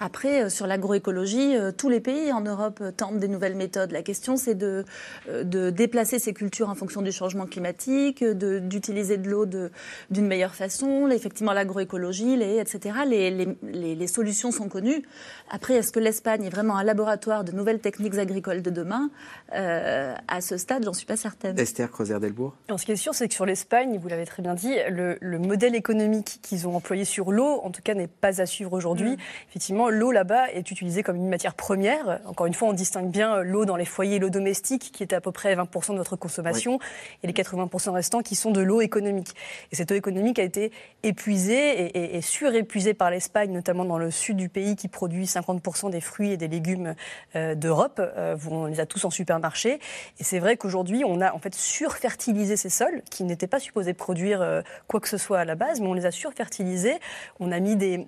[0.00, 3.92] Après, euh, sur l'agroécologie, euh, tous les pays en Europe tentent des nouvelles méthodes.
[3.92, 4.84] La question, c'est de,
[5.28, 11.08] de déplacer ces cultures en fonction du changement climatique, d'utiliser de, l'eau d'une meilleure façon.
[11.08, 13.00] Effectivement, l'agroécologie, les, etc.
[13.06, 15.02] Les, les, les, solutions sont connues.
[15.50, 19.10] Après, est-ce que l'Espagne est vraiment un laboratoire de nouvelles techniques agricoles de demain,
[19.54, 21.58] euh, à ce stade, j'en suis pas certaine.
[21.58, 24.54] Esther creuser Dubourg Ce qui est sûr, c'est que sur l'Espagne, vous l'avez très bien
[24.54, 28.46] dit, le, modèle économique qu'ils ont employé sur l'eau, en tout cas, n'est pas à
[28.46, 29.12] suivre aujourd'hui.
[29.12, 29.18] Mm.
[29.50, 32.20] Effectivement, l'eau là-bas est utilisée comme une matière première.
[32.26, 35.20] Encore une fois, on distingue bien l'eau dans les foyers, l'eau domestique, qui est à
[35.20, 36.78] peu près 20% de votre consommation,
[37.22, 39.34] et les 80% restants qui sont de l'eau économique.
[39.72, 40.70] Et cette eau économique a été
[41.02, 46.00] épuisée et, surépuisée par l'Espagne, notamment dans le sud du pays, qui produit 50% des
[46.00, 46.94] fruits et des légumes
[47.34, 48.00] euh, d'Europe.
[48.00, 49.80] Euh, on les a tous en supermarché.
[50.18, 53.94] Et c'est vrai qu'aujourd'hui, on a en fait surfertilisé ces sols qui n'étaient pas supposés
[53.94, 56.98] produire euh, quoi que ce soit à la base, mais on les a surfertilisés.
[57.40, 58.06] On a mis des,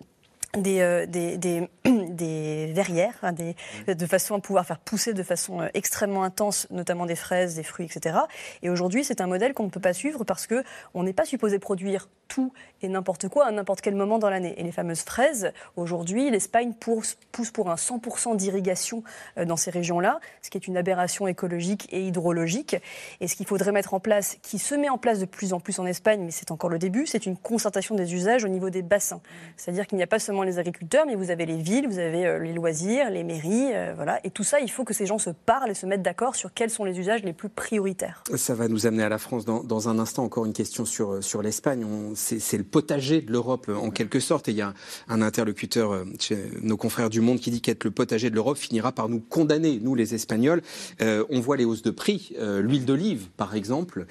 [0.57, 3.55] des, euh, des, des, des, verrières, hein, des,
[3.87, 7.63] de façon à pouvoir faire pousser de façon euh, extrêmement intense, notamment des fraises, des
[7.63, 8.19] fruits, etc.
[8.63, 10.63] Et aujourd'hui, c'est un modèle qu'on ne peut pas suivre parce que
[10.95, 14.55] on n'est pas supposé produire tout et n'importe quoi à n'importe quel moment dans l'année.
[14.57, 17.17] Et les fameuses fraises, aujourd'hui, l'Espagne pousse,
[17.53, 19.03] pour un 100% d'irrigation
[19.37, 22.77] euh, dans ces régions-là, ce qui est une aberration écologique et hydrologique.
[23.21, 25.61] Et ce qu'il faudrait mettre en place, qui se met en place de plus en
[25.61, 28.71] plus en Espagne, mais c'est encore le début, c'est une concertation des usages au niveau
[28.71, 29.21] des bassins.
[29.57, 32.27] C'est-à-dire qu'il n'y a pas seulement les agriculteurs, mais vous avez les villes, vous avez
[32.27, 34.21] euh, les loisirs, les mairies, euh, voilà.
[34.25, 36.55] Et tout ça, il faut que ces gens se parlent et se mettent d'accord sur
[36.55, 38.23] quels sont les usages les plus prioritaires.
[38.37, 40.25] Ça va nous amener à la France dans, un instant.
[40.25, 41.85] Encore une question sur, sur l'Espagne.
[42.21, 44.49] C'est le potager de l'Europe en quelque sorte.
[44.49, 44.75] Et il y a
[45.09, 48.93] un interlocuteur chez nos confrères du Monde qui dit qu'être le potager de l'Europe finira
[48.93, 50.63] par nous condamner, nous les Espagnols.
[51.01, 52.35] on voit les hausses de prix.
[52.39, 54.07] L'huile d'olive, par exemple,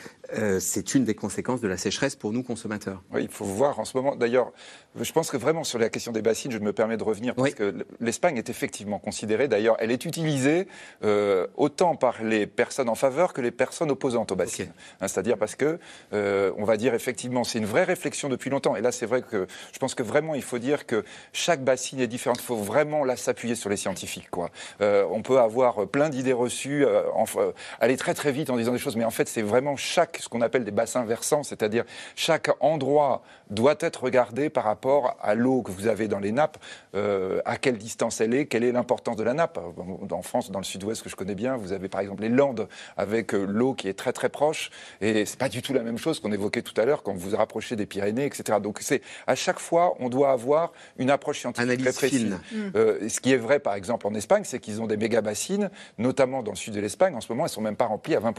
[0.59, 3.01] c'est une des conséquences de la sécheresse pour nous consommateurs.
[3.11, 4.15] Oui, il faut voir en ce moment.
[4.15, 4.51] D'ailleurs,
[4.99, 7.53] je pense que vraiment sur la question des bassines, je me permets de revenir parce
[7.53, 9.47] que l'Espagne est effectivement considérée.
[9.47, 10.67] D'ailleurs, elle est utilisée
[11.03, 14.71] euh, autant par les personnes en faveur que les personnes opposantes aux bassines.
[15.01, 15.79] Hein, c'est-à-dire parce que
[16.13, 18.75] euh, on va dire effectivement, c'est une vraie réflexion depuis longtemps.
[18.75, 21.99] Et là, c'est vrai que je pense que vraiment, il faut dire que chaque bassine
[21.99, 22.39] est différente.
[22.39, 24.29] Il faut vraiment là s'appuyer sur les scientifiques.
[24.29, 24.49] Quoi.
[24.81, 26.85] Euh, on peut avoir plein d'idées reçues,
[27.79, 30.29] aller très très vite en disant des choses, mais en fait, c'est vraiment chaque ce
[30.29, 31.83] qu'on appelle des bassins versants, c'est-à-dire
[32.15, 36.57] chaque endroit doit être regardé par rapport à l'eau que vous avez dans les nappes,
[36.95, 39.59] euh, à quelle distance elle est, quelle est l'importance de la nappe.
[40.11, 42.67] En France, dans le sud-ouest que je connais bien, vous avez par exemple les Landes
[42.97, 44.69] avec euh, l'eau qui est très très proche,
[45.01, 47.29] et c'est pas du tout la même chose qu'on évoquait tout à l'heure quand vous
[47.29, 48.59] vous rapprochez des Pyrénées, etc.
[48.61, 52.37] Donc c'est à chaque fois, on doit avoir une approche scientifique très précise.
[52.75, 55.69] Euh, ce qui est vrai, par exemple, en Espagne, c'est qu'ils ont des méga bassines,
[55.97, 57.15] notamment dans le sud de l'Espagne.
[57.15, 58.33] En ce moment, elles sont même pas remplies à 20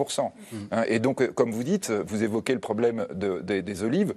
[0.70, 1.69] hein, Et donc, comme vous dites,
[2.06, 4.14] vous évoquez le problème des olives.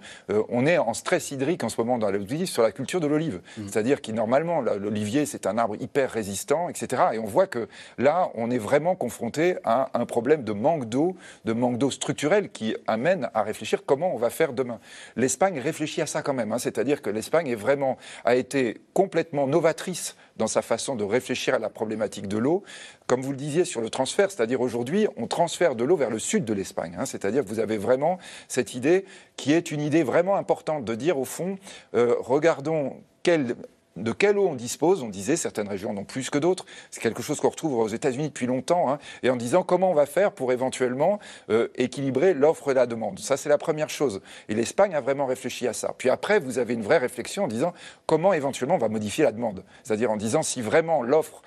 [0.49, 3.41] on est en stress hydrique en ce moment dans l'olive sur la culture de l'olive.
[3.57, 3.67] Mm.
[3.67, 7.03] C'est-à-dire que normalement, l'olivier, c'est un arbre hyper résistant, etc.
[7.13, 11.15] Et on voit que là, on est vraiment confronté à un problème de manque d'eau,
[11.45, 14.79] de manque d'eau structurel qui amène à réfléchir comment on va faire demain.
[15.15, 16.51] L'Espagne réfléchit à ça quand même.
[16.51, 16.59] Hein.
[16.59, 21.59] C'est-à-dire que l'Espagne est vraiment, a été complètement novatrice dans sa façon de réfléchir à
[21.59, 22.63] la problématique de l'eau.
[23.07, 26.19] Comme vous le disiez sur le transfert, c'est-à-dire aujourd'hui, on transfère de l'eau vers le
[26.19, 26.95] sud de l'Espagne.
[26.97, 27.05] Hein.
[27.05, 28.17] c'est-à-dire que vous avez vraiment
[28.47, 29.05] cette idée
[29.37, 31.57] qui est une idée vraiment importante de dire au fond,
[31.93, 33.55] euh, regardons quelle
[33.95, 35.03] de quelle eau on dispose.
[35.03, 36.65] On disait certaines régions en ont plus que d'autres.
[36.91, 38.91] C'est quelque chose qu'on retrouve aux États-Unis depuis longtemps.
[38.91, 38.99] Hein.
[39.21, 43.19] et en disant comment on va faire pour éventuellement euh, équilibrer l'offre et la demande.
[43.19, 44.21] Ça, c'est la première chose.
[44.49, 45.93] Et l'Espagne a vraiment réfléchi à ça.
[45.97, 47.73] Puis après, vous avez une vraie réflexion en disant
[48.05, 49.63] comment éventuellement on va modifier la demande.
[49.83, 51.41] C'est-à-dire en disant si vraiment l'offre,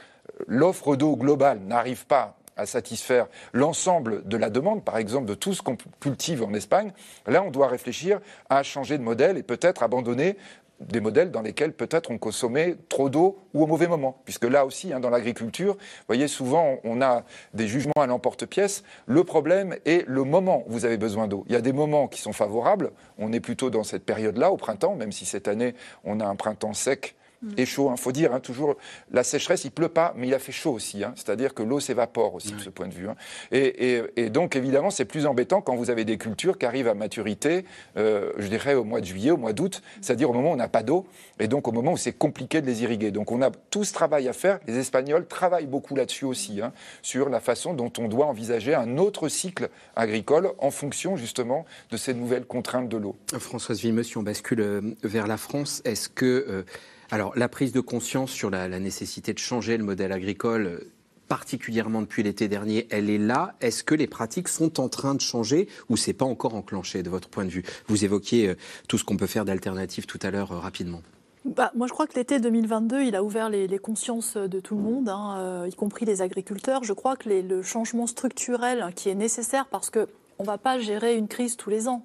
[0.46, 5.52] l'offre d'eau globale n'arrive pas à satisfaire l'ensemble de la demande, par exemple de tout
[5.52, 6.92] ce qu'on cultive en Espagne,
[7.26, 10.36] là on doit réfléchir à changer de modèle et peut-être abandonner
[10.80, 14.20] des modèles dans lesquels peut-être on consommait trop d'eau ou au mauvais moment.
[14.24, 18.82] Puisque là aussi, hein, dans l'agriculture, vous voyez, souvent on a des jugements à l'emporte-pièce.
[19.06, 21.44] Le problème est le moment où vous avez besoin d'eau.
[21.48, 22.92] Il y a des moments qui sont favorables.
[23.18, 26.36] On est plutôt dans cette période-là, au printemps, même si cette année on a un
[26.36, 27.16] printemps sec
[27.56, 27.88] et chaud.
[27.88, 27.96] Il hein.
[27.96, 28.76] faut dire hein, toujours,
[29.10, 31.04] la sécheresse, il pleut pas, mais il a fait chaud aussi.
[31.04, 31.12] Hein.
[31.16, 33.08] C'est-à-dire que l'eau s'évapore aussi de ce point de vue.
[33.52, 37.64] Et, donc, évidemment, c'est plus embêtant quand vous avez des cultures qui arrivent à maturité,
[37.96, 40.56] euh, je dirais au mois de juillet, au mois d'août, c'est-à-dire au moment où on
[40.56, 41.06] n'a pas d'eau,
[41.38, 43.10] et donc au moment où c'est compliqué de les irriguer.
[43.10, 44.58] Donc, on a tout ce travail à faire.
[44.66, 46.60] Les Espagnols travaillent beaucoup là-dessus aussi,
[47.02, 51.96] sur la façon dont on doit envisager un autre cycle agricole en fonction justement de
[51.96, 53.16] ces nouvelles contraintes de l'eau.
[53.38, 56.62] Françoise Vimeux, si on bascule euh, vers la France, est-ce que euh,
[57.10, 60.86] alors, la prise de conscience sur la, nécessité de changer le modèle agricole,
[61.28, 63.54] particulièrement depuis l'été dernier, elle est là.
[63.60, 67.10] Est-ce que les pratiques sont en train de changer ou c'est pas encore enclenché de
[67.10, 67.64] votre point de vue?
[67.86, 68.54] Vous évoquiez euh,
[68.88, 71.02] tout ce qu'on peut faire d'alternative tout à l'heure euh, rapidement.
[71.44, 74.82] Bah, moi, je crois que l'été 2022, il a ouvert les, consciences de tout le
[74.82, 76.82] monde, hein, euh, y compris les agriculteurs.
[76.82, 80.08] Je crois que le changement structurel qui est nécessaire, parce que
[80.38, 82.02] on ne va pas gérer une crise tous les ans.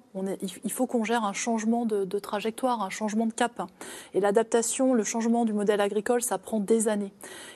[0.64, 3.62] Il faut qu'on gère un changement de, trajectoire, un changement de cap.
[4.14, 7.12] Et l'adaptation, le changement du modèle agricole, ça prend des années.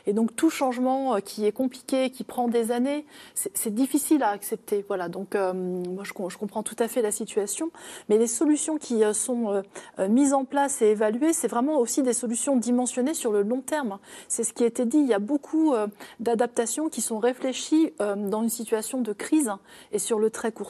[0.06, 4.84] Et donc tout changement qui est compliqué, qui prend des années, c'est difficile à accepter.
[4.86, 5.08] Voilà.
[5.08, 7.70] Donc moi, je, comprends tout à fait la situation,
[8.08, 9.62] mais les solutions qui sont
[10.08, 13.98] mises en place et évaluées, c'est vraiment aussi des solutions dimensionnées sur le long terme.
[14.28, 14.98] C'est ce qui a été dit.
[14.98, 15.74] Il y a beaucoup
[16.20, 19.50] d'adaptations qui sont réfléchies dans une situation de crise
[19.92, 20.65] et sur le très court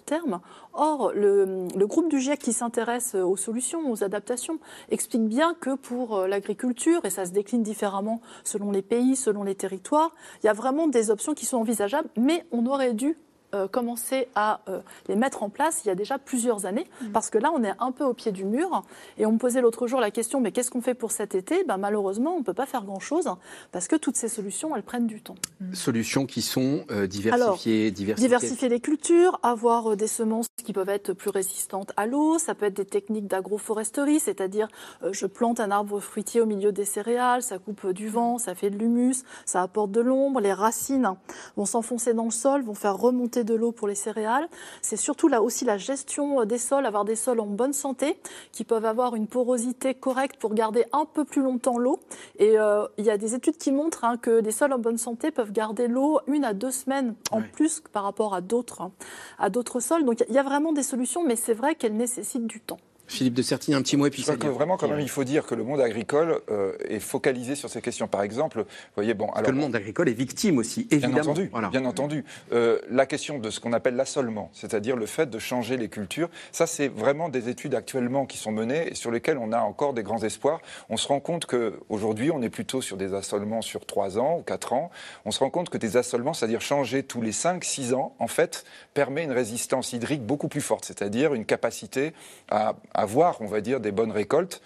[0.72, 4.58] Or, le, groupe du GIEC qui s'intéresse aux solutions, aux adaptations,
[4.90, 9.42] explique bien que pour euh, l'agriculture, et ça se décline différemment selon les pays, selon
[9.42, 13.16] les territoires, il y a vraiment des options qui sont envisageables, mais on aurait dû
[13.56, 17.06] euh, commencer à euh, les mettre en place il y a déjà plusieurs années, mmh.
[17.12, 18.84] parce que là, on est un peu au pied du mur.
[19.18, 21.64] Et on me posait l'autre jour la question, mais qu'est-ce qu'on fait pour cet été?
[21.64, 23.28] Ben, Malheureusement, on ne peut pas faire grand-chose,
[23.72, 25.36] parce que toutes ces solutions, elles prennent du temps.
[25.60, 25.74] Mmh.
[25.74, 31.30] Solutions qui sont euh, diversifiées, diversifier, les cultures, avoir des semences qui peuvent être plus
[31.30, 34.68] résistantes à l'eau, ça peut être des techniques d'agroforesterie, c'est-à-dire
[35.12, 38.70] je plante un arbre fruitier au milieu des céréales, ça coupe du vent, ça fait
[38.70, 41.14] de l'humus, ça apporte de l'ombre, les racines
[41.56, 44.48] vont s'enfoncer dans le sol, vont faire remonter de l'eau pour les céréales.
[44.82, 48.18] C'est surtout là aussi la gestion euh, des sols, avoir des sols en bonne santé,
[48.52, 51.98] qui peuvent avoir une porosité correcte pour garder un peu plus longtemps l'eau.
[52.38, 54.98] Et euh, il y a des études qui montrent hein, que des sols en bonne
[54.98, 58.92] santé peuvent garder l'eau une à deux semaines en plus par rapport à d'autres hein,
[59.38, 60.04] à d'autres sols.
[60.04, 62.78] Donc il y a vraiment des solutions, mais c'est vrai qu'elles nécessitent du temps.
[63.08, 65.08] Philippe de Certine, un petit mot et puis Je crois que vraiment, quand même, il
[65.08, 68.08] faut dire que le monde agricole euh, est focalisé sur ces questions.
[68.08, 68.64] Par exemple, vous
[68.94, 71.14] voyez, bon, alors que le monde agricole est victime aussi, évidemment.
[71.14, 71.50] Bien entendu.
[71.70, 72.24] Bien entendu.
[72.52, 76.28] Euh, la question de ce qu'on appelle l'assolement, c'est-à-dire le fait de changer les cultures,
[76.52, 79.94] ça, c'est vraiment des études actuellement qui sont menées et sur lesquelles on a encore
[79.94, 80.60] des grands espoirs.
[80.88, 84.38] On se rend compte que aujourd'hui, on est plutôt sur des assolements sur 3 ans
[84.38, 84.90] ou 4 ans.
[85.24, 88.64] On se rend compte que des assolements, c'est-à-dire changer tous les 5-6 ans, en fait,
[88.94, 92.12] permet une résistance hydrique beaucoup plus forte, c'est-à-dire une capacité
[92.48, 94.62] à avoir, on va dire, des bonnes récoltes.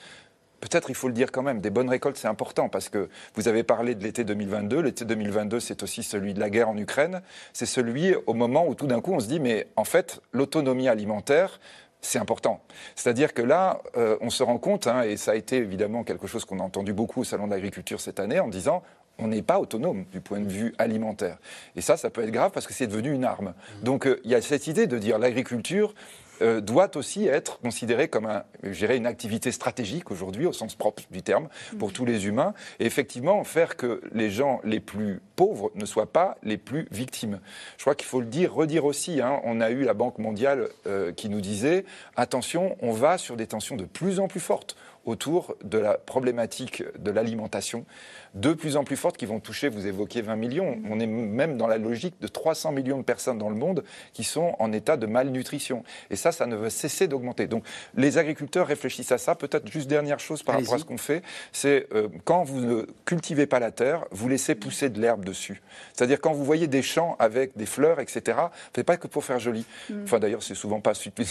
[0.61, 3.49] Peut-être il faut le dire quand même, des bonnes récoltes c'est important parce que vous
[3.49, 4.81] avez parlé de l'été 2022.
[4.81, 7.23] L'été 2022 c'est aussi celui de la guerre en Ukraine.
[7.55, 10.89] C'est celui au moment où tout d'un coup on se dit mais en fait l'autonomie
[10.89, 11.61] alimentaire
[12.03, 12.63] c'est important.
[12.95, 16.27] C'est-à-dire que là, euh, on se rend compte, hein, et ça a été évidemment quelque
[16.27, 18.83] chose qu'on a entendu beaucoup au Salon de l'agriculture cette année, en disant
[19.19, 21.37] on n'est pas autonome du point de vue alimentaire.
[21.77, 23.53] Et ça, ça peut être grave parce que c'est devenu une arme.
[23.83, 25.95] Donc euh, il y a cette idée de dire l'agriculture,
[26.43, 31.23] euh, doit aussi être considéré comme un, une activité stratégique aujourd'hui, au sens propre du
[31.23, 31.49] terme,
[31.79, 36.13] pour tous les humains, et effectivement faire que les gens les plus pauvres ne soient
[36.13, 37.41] pas les plus victimes.
[37.77, 39.21] Je crois qu'il faut le dire, redire aussi.
[39.21, 41.85] Hein, on a eu la Banque mondiale euh, qui nous disait
[42.17, 46.85] attention, on va sur des tensions de plus en plus fortes autour de la problématique
[46.99, 47.85] de l'alimentation,
[48.35, 51.57] de plus en plus forte, qui vont toucher, vous évoquiez 20 millions, on est même
[51.57, 54.97] dans la logique de 300 millions de personnes dans le monde qui sont en état
[54.97, 55.83] de malnutrition.
[56.11, 57.47] Et ça, ça ne va cesser d'augmenter.
[57.47, 57.65] Donc
[57.97, 59.35] les agriculteurs réfléchissent à ça.
[59.35, 62.87] Peut-être juste dernière chose par rapport à ce qu'on fait, c'est euh, quand vous ne
[63.05, 65.63] cultivez pas la terre, vous laissez pousser de l'herbe dessus.
[65.93, 68.39] C'est-à-dire quand vous voyez des champs avec des fleurs, etc.,
[68.73, 69.65] faites pas que pour faire joli.
[69.89, 70.05] Mm.
[70.05, 71.27] Enfin d'ailleurs, c'est souvent pas super,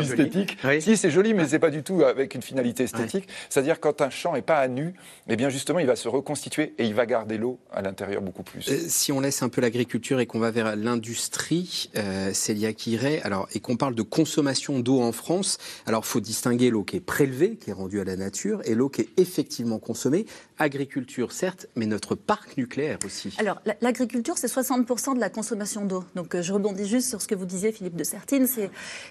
[0.00, 0.58] esthétique.
[0.80, 3.28] Si c'est joli, mais c'est pas du tout avec une finalité esthétique.
[3.48, 4.94] C'est-à-dire quand un champ n'est pas à nu,
[5.28, 8.42] eh bien justement, il va se reconstituer et il va garder l'eau à l'intérieur beaucoup
[8.42, 8.68] plus.
[8.68, 13.20] Euh, si on laisse un peu l'agriculture et qu'on va vers l'industrie, euh, Célia Quiret,
[13.22, 17.00] alors et qu'on parle de consommation d'eau en France, alors faut distinguer l'eau qui est
[17.00, 20.26] prélevée, qui est rendue à la nature, et l'eau qui est effectivement consommée.
[20.58, 23.34] Agriculture, certes, mais notre parc nucléaire aussi.
[23.38, 26.04] Alors l'agriculture, c'est 60% de la consommation d'eau.
[26.14, 28.46] Donc euh, je rebondis juste sur ce que vous disiez, Philippe de Sertine.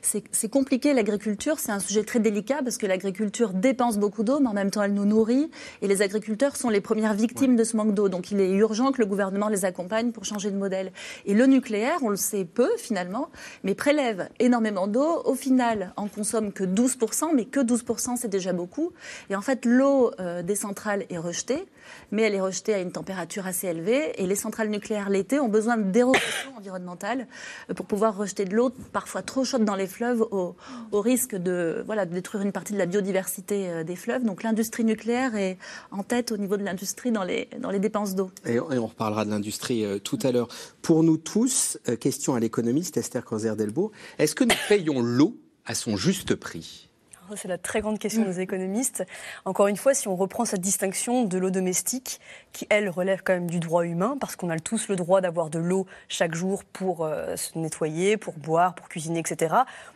[0.02, 4.48] C'est compliqué l'agriculture, c'est un sujet très délicat parce que l'agriculture dépense beaucoup d'eau, mais
[4.48, 5.50] en même temps, elle nous nourrit.
[5.82, 8.10] Et les agriculteurs sont les premières victimes de ce manque d'eau.
[8.10, 10.92] Donc, il est urgent que le gouvernement les accompagne pour changer de modèle.
[11.26, 13.30] Et le nucléaire, on le sait peu finalement,
[13.64, 15.22] mais prélève énormément d'eau.
[15.24, 18.92] Au final, on consomme que 12%, mais que 12%, c'est déjà beaucoup.
[19.30, 21.66] Et en fait, l'eau euh, des centrales est rejetée
[22.12, 24.14] mais elle est rejetée à une température assez élevée.
[24.22, 27.28] Et les centrales nucléaires l'été ont besoin de dérogation environnementale
[27.70, 30.56] euh, pour pouvoir rejeter de l'eau parfois trop chaude dans les fleuves au,
[30.94, 34.24] risque de, détruire une partie de la biodiversité euh, des fleuves.
[34.24, 35.58] Donc l'industrie nucléaire est
[35.92, 37.48] en tête au niveau de l'industrie dans les,
[37.80, 38.32] dépenses d'eau.
[38.46, 40.50] Et, on reparlera de l'industrie euh, tout à l'heure.
[40.82, 45.98] Pour nous tous, question à l'économiste Esther Corzer-Delbo, est-ce que nous payons l'eau à son
[45.98, 46.89] juste prix?
[47.36, 49.06] C'est la très grande question des économistes.
[49.46, 52.20] Encore une fois, si on reprend cette distinction de l'eau domestique,
[52.54, 55.50] qui, elle, relève quand même du droit humain, parce qu'on a tous le droit d'avoir
[55.50, 59.56] de l'eau chaque jour pour euh, se nettoyer, pour boire, pour cuisiner, etc.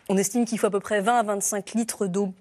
[0.10, 2.34] On estime qu'il faut à peu près 20 à 25 litres d'eau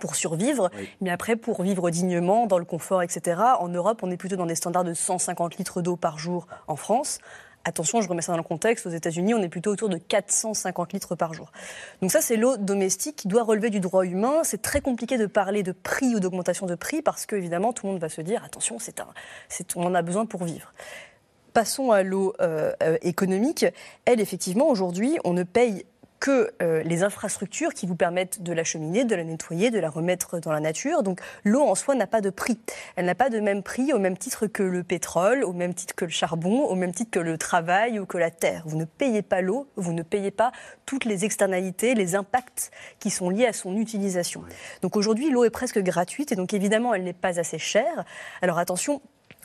[0.00, 0.70] pour survivre,
[1.00, 3.40] mais après pour vivre dignement, dans le confort, etc.
[3.58, 6.76] En Europe, on est plutôt dans des standards de 150 litres d'eau par jour en
[6.76, 7.20] France
[7.66, 10.92] Attention, je remets ça dans le contexte, aux États-Unis, on est plutôt autour de 450
[10.92, 11.50] litres par jour.
[12.02, 14.42] Donc ça, c'est l'eau domestique qui doit relever du droit humain.
[14.44, 17.92] C'est très compliqué de parler de prix ou d'augmentation de prix parce qu'évidemment, tout le
[17.92, 19.08] monde va se dire, attention, c'est un,
[19.76, 20.74] on en a besoin pour vivre.
[21.54, 23.64] Passons à l'eau euh, euh, économique.
[24.04, 25.86] Elle, effectivement, aujourd'hui, on ne paye
[26.24, 30.38] que euh, les infrastructures qui vous permettent de l'acheminer, de la nettoyer, de la remettre
[30.38, 31.02] dans la nature.
[31.02, 32.58] Donc l'eau en soi n'a pas de prix.
[32.96, 35.94] Elle n'a pas de même prix au même titre que le pétrole, au même titre
[35.94, 38.62] que le charbon, au même titre que le travail ou que la terre.
[38.64, 40.50] Vous ne payez pas l'eau, vous ne payez pas
[40.86, 44.44] toutes les externalités, les impacts qui sont liés à son utilisation.
[44.80, 48.06] Donc aujourd'hui, l'eau est presque gratuite et donc évidemment, elle n'est pas assez chère.
[48.40, 49.02] Alors attention,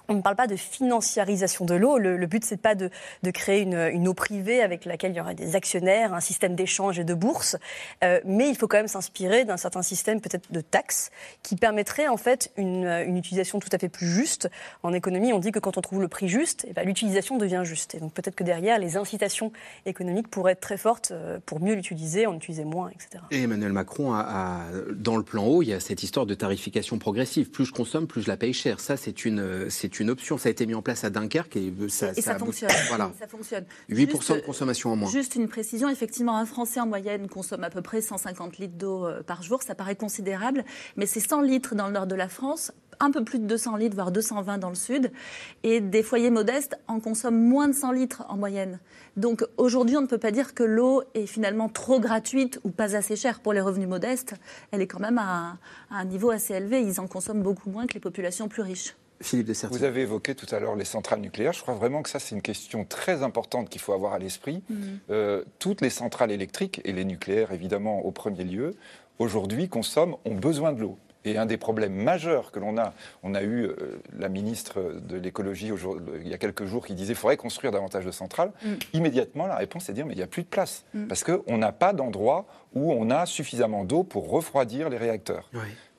[0.10, 1.98] on ne parle pas de financiarisation de l'eau.
[1.98, 2.90] Le, but, c'est pas de,
[3.32, 7.04] créer une, eau privée avec laquelle il y aurait des actionnaires, un système d'échange et
[7.04, 7.56] de bourse.
[8.04, 11.12] Euh, mais il faut quand même s'inspirer d'un certain système peut-être de taxes
[11.44, 14.50] qui permettrait en fait une, utilisation tout à fait plus juste.
[14.84, 17.62] En économie, on dit que quand on trouve le prix juste, eh ben, l'utilisation devient
[17.64, 17.96] juste.
[17.96, 19.52] Et donc peut-être que derrière, les incitations
[19.86, 23.24] économiques pourraient être très fortes euh, pour mieux l'utiliser, en utiliser moins, etc.
[23.32, 24.10] Et Emmanuel Macron
[24.92, 27.50] dans le plan haut, il y a cette histoire de tarification progressive.
[27.50, 28.80] Plus je consomme, plus je la paye cher.
[28.80, 29.70] Ça, c'est une,
[30.00, 30.38] une option.
[30.38, 32.70] Ça a été mis en place à Dunkerque et ça, et ça, fonctionne.
[32.90, 33.12] Voilà.
[33.20, 33.66] ça fonctionne.
[33.90, 35.10] 8% de consommation en moins.
[35.10, 39.06] Juste une précision, effectivement, un Français en moyenne consomme à peu près 150 litres d'eau
[39.06, 39.64] euh, par jour.
[39.64, 40.64] Ça paraît considérable,
[40.96, 43.78] mais c'est 100 litres dans le nord de la France un peu plus de 200
[43.78, 45.12] litres, voire 220 dans le sud.
[45.64, 48.80] Et des foyers modestes en consomment moins de 100 litres en moyenne.
[49.18, 52.96] Donc aujourd'hui, on ne peut pas dire que l'eau est finalement trop gratuite ou pas
[52.96, 54.36] assez chère pour les revenus modestes.
[54.72, 55.58] Elle est quand même à
[55.90, 56.82] un niveau assez élevé.
[56.82, 58.96] Ils en consomment beaucoup moins que les populations plus riches.
[59.22, 61.54] Philippe Vous avez évoqué tout à l'heure les centrales nucléaires.
[61.54, 64.64] Je crois vraiment que ça, c'est une question très importante qu'il faut avoir à l'esprit.
[64.70, 64.76] Mm.
[65.10, 68.76] Euh, toutes les centrales électriques, et les nucléaires évidemment au premier lieu,
[69.18, 70.98] aujourd'hui consomment, ont besoin de l'eau.
[71.26, 75.18] Et un des problèmes majeurs que l'on a, on a eu euh, la ministre de
[75.18, 75.70] l'écologie
[76.22, 78.54] il y a quelques jours qui disait qu'il faudrait construire davantage de centrales.
[78.64, 78.74] Mm.
[78.94, 80.86] Immédiatement, la réponse est de dire mais il n'y a plus de place.
[80.94, 81.08] Mm.
[81.08, 85.50] Parce qu'on n'a pas d'endroit où on a suffisamment d'eau pour refroidir les réacteurs.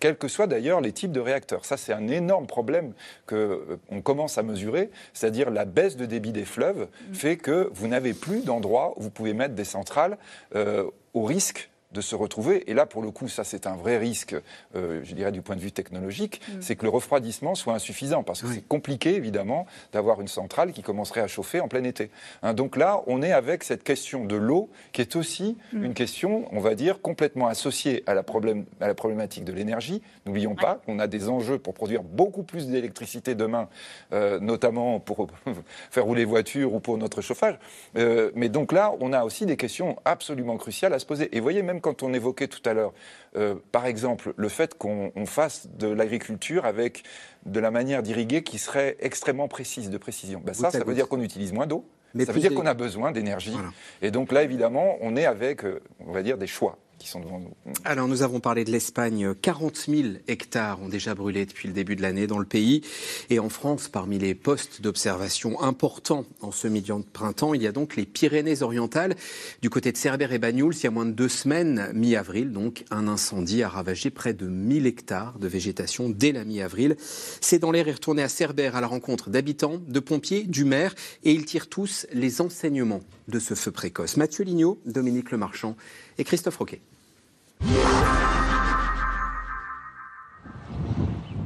[0.00, 1.64] Quels que soient d'ailleurs les types de réacteurs.
[1.64, 2.92] Ça, c'est un énorme problème
[3.26, 7.14] qu'on euh, commence à mesurer, c'est-à-dire la baisse de débit des fleuves mm.
[7.14, 10.16] fait que vous n'avez plus d'endroit où vous pouvez mettre des centrales
[10.54, 10.84] euh,
[11.14, 14.36] au risque de se retrouver, et là pour le coup ça c'est un vrai risque,
[14.76, 16.52] euh, je dirais du point de vue technologique, mm.
[16.60, 20.82] c'est que le refroidissement soit insuffisant, parce que c'est compliqué évidemment d'avoir une centrale qui
[20.82, 22.10] commencerait à chauffer en plein été.
[22.42, 25.84] Hein, donc là on est avec cette question de l'eau qui est aussi mm.
[25.84, 30.02] une question, on va dire, complètement associée à la, problème, à la problématique de l'énergie.
[30.26, 33.68] N'oublions pas qu'on a des enjeux pour produire beaucoup plus d'électricité demain,
[34.12, 35.26] euh, notamment pour
[35.90, 37.58] faire rouler voitures ou pour notre chauffage.
[37.96, 41.34] Euh, mais donc là on a aussi des questions absolument cruciales à se poser.
[41.36, 42.92] Et voyez même quand on évoquait tout à l'heure,
[43.36, 47.02] euh, par exemple, le fait qu'on fasse de l'agriculture avec
[47.46, 51.08] de la manière d'irriguer qui serait extrêmement précise, de précision, ben ça, ça veut dire
[51.08, 51.84] qu'on utilise moins d'eau.
[52.26, 53.56] Ça veut dire qu'on a besoin d'énergie.
[54.02, 57.38] Et donc là, évidemment, on est avec, euh, on va dire, des choix sont devant
[57.38, 57.54] nous.
[57.84, 59.34] Alors nous avons parlé de l'Espagne.
[59.40, 62.82] 40 000 hectares ont déjà brûlé depuis le début de l'année dans le pays.
[63.30, 67.66] Et en France, parmi les postes d'observation importants en ce milieu de printemps, il y
[67.66, 69.14] a donc les Pyrénées-Orientales.
[69.60, 72.84] Du côté de Cerbère et Bagnouls, il y a moins de deux semaines, mi-avril, donc
[72.90, 76.96] un incendie a ravagé près de 1000 hectares de végétation dès la mi-avril.
[77.40, 80.94] C'est dans l'air est retourné à Cerbère à la rencontre d'habitants, de pompiers, du maire,
[81.24, 84.16] et ils tirent tous les enseignements de ce feu précoce.
[84.16, 85.76] Mathieu Lignot, Dominique Lemarchand
[86.18, 86.80] et Christophe Roquet.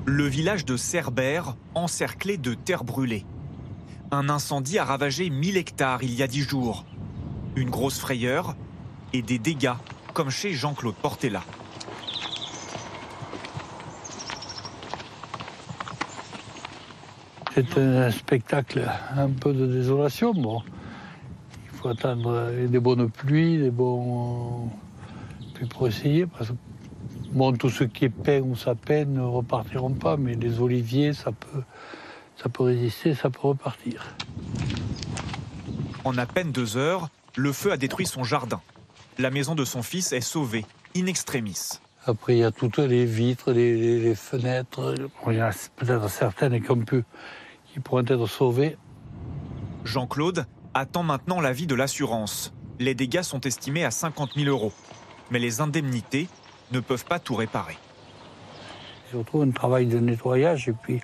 [0.07, 3.25] Le village de Cerbère, encerclé de terre brûlée.
[4.11, 6.85] Un incendie a ravagé 1000 hectares il y a 10 jours.
[7.57, 8.55] Une grosse frayeur
[9.13, 9.75] et des dégâts,
[10.13, 11.43] comme chez Jean-Claude Portella.
[17.55, 20.33] C'est un spectacle un peu de désolation.
[20.33, 20.63] Bon,
[21.65, 24.71] il faut attendre des bonnes pluies, des bons
[25.67, 26.55] pour essayer, parce que
[27.33, 31.33] bon, tout ce qui est pain ou sapin ne repartiront pas, mais les oliviers, ça
[31.33, 31.63] peut,
[32.37, 34.15] ça peut résister, ça peut repartir.
[36.05, 38.61] En à peine deux heures, le feu a détruit son jardin.
[39.19, 40.65] La maison de son fils est sauvée,
[40.97, 41.81] in extremis.
[42.07, 44.95] Après, il y a toutes les vitres, les, fenêtres.
[45.27, 47.03] Il y en a peut-être certaines qui,
[47.73, 48.77] qui pourraient être sauvées.
[49.85, 52.53] Jean-Claude attend maintenant l'avis de l'assurance.
[52.79, 54.73] Les dégâts sont estimés à 50 000 euros
[55.35, 56.29] mais les indemnités
[56.71, 57.77] ne peuvent pas tout réparer.
[59.11, 61.01] Surtout un travail de nettoyage et puis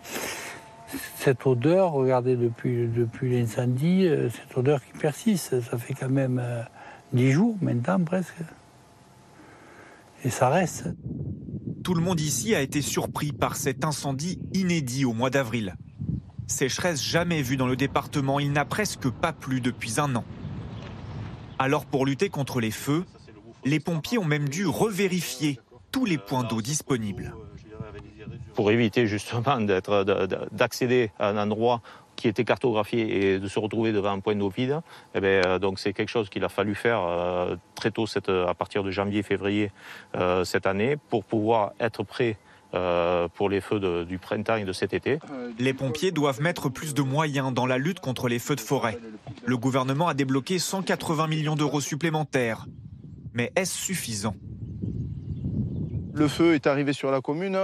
[1.16, 6.40] cette odeur, regardez depuis, depuis l'incendie, euh, cette odeur qui persiste, ça fait quand même
[6.40, 6.62] euh,
[7.12, 8.36] dix jours maintenant presque.
[10.22, 10.86] Et ça reste.
[11.82, 15.74] Tout le monde ici a été surpris par cet incendie inédit au mois d'avril.
[16.46, 20.24] Sécheresse jamais vue dans le département, il n'a presque pas plu depuis un an.
[21.58, 23.04] Alors pour lutter contre les feux,
[23.64, 25.60] les pompiers ont même dû revérifier
[25.92, 27.34] tous les points d'eau disponibles.
[28.54, 29.60] Pour éviter justement
[30.52, 31.80] d'accéder à un endroit
[32.20, 34.80] qui était cartographié et de se retrouver devant un point d'eau vide,
[35.14, 38.28] eh bien, euh, donc c'est quelque chose qu'il a fallu faire euh, très tôt, cette,
[38.28, 39.72] à partir de janvier-février
[40.16, 42.36] euh, cette année, pour pouvoir être prêt
[43.34, 45.18] pour les feux du printemps et de cet été.
[45.58, 48.96] Les pompiers doivent mettre plus de moyens dans la lutte contre les feux de forêt.
[49.44, 52.66] Le gouvernement a débloqué 180 millions d'euros supplémentaires.
[53.34, 54.34] Mais est-ce suffisant?
[56.12, 57.58] Le feu est arrivé sur la commune,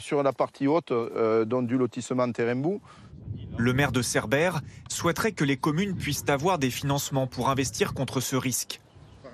[0.00, 0.92] sur la partie haute,
[1.46, 2.80] donc du lotissement Terembou.
[3.56, 8.20] Le maire de Cerbère souhaiterait que les communes puissent avoir des financements pour investir contre
[8.20, 8.80] ce risque.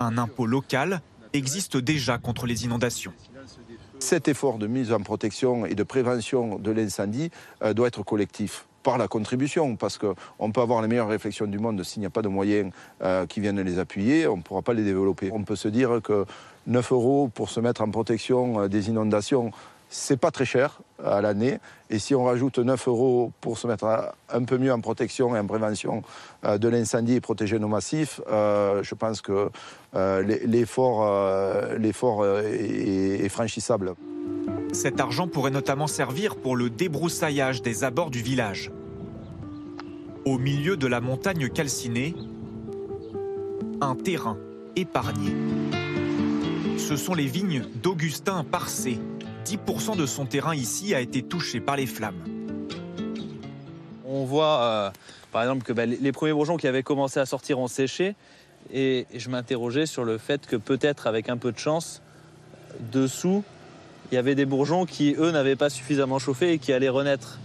[0.00, 1.00] Un impôt local
[1.32, 3.12] existe déjà contre les inondations.
[3.98, 7.30] Cet effort de mise en protection et de prévention de l'incendie
[7.62, 11.58] euh, doit être collectif par la contribution, parce qu'on peut avoir les meilleures réflexions du
[11.58, 12.70] monde, s'il n'y a pas de moyens
[13.02, 15.30] euh, qui viennent les appuyer, on ne pourra pas les développer.
[15.32, 16.24] On peut se dire que
[16.68, 19.50] 9 euros pour se mettre en protection euh, des inondations,
[19.88, 21.58] c'est pas très cher à l'année.
[21.90, 25.38] Et si on rajoute 9 euros pour se mettre un peu mieux en protection et
[25.38, 26.02] en prévention
[26.44, 29.50] euh, de l'incendie et protéger nos massifs, euh, je pense que
[29.94, 33.94] euh, l'effort est franchissable.
[34.72, 38.70] Cet argent pourrait notamment servir pour le débroussaillage des abords du village.
[40.24, 42.14] Au milieu de la montagne calcinée,
[43.80, 44.36] un terrain
[44.74, 45.32] épargné.
[46.78, 48.98] Ce sont les vignes d'Augustin Parcé,
[49.46, 52.24] 10% de son terrain ici a été touché par les flammes.
[54.04, 54.90] On voit euh,
[55.30, 58.16] par exemple que bah, les premiers bourgeons qui avaient commencé à sortir ont séché
[58.72, 62.02] et, je m'interrogeais sur le fait que peut-être avec un peu de chance,
[62.92, 63.44] dessous,
[64.10, 67.38] il y avait des bourgeons qui, eux, n'avaient pas suffisamment chauffé et qui allaient renaître.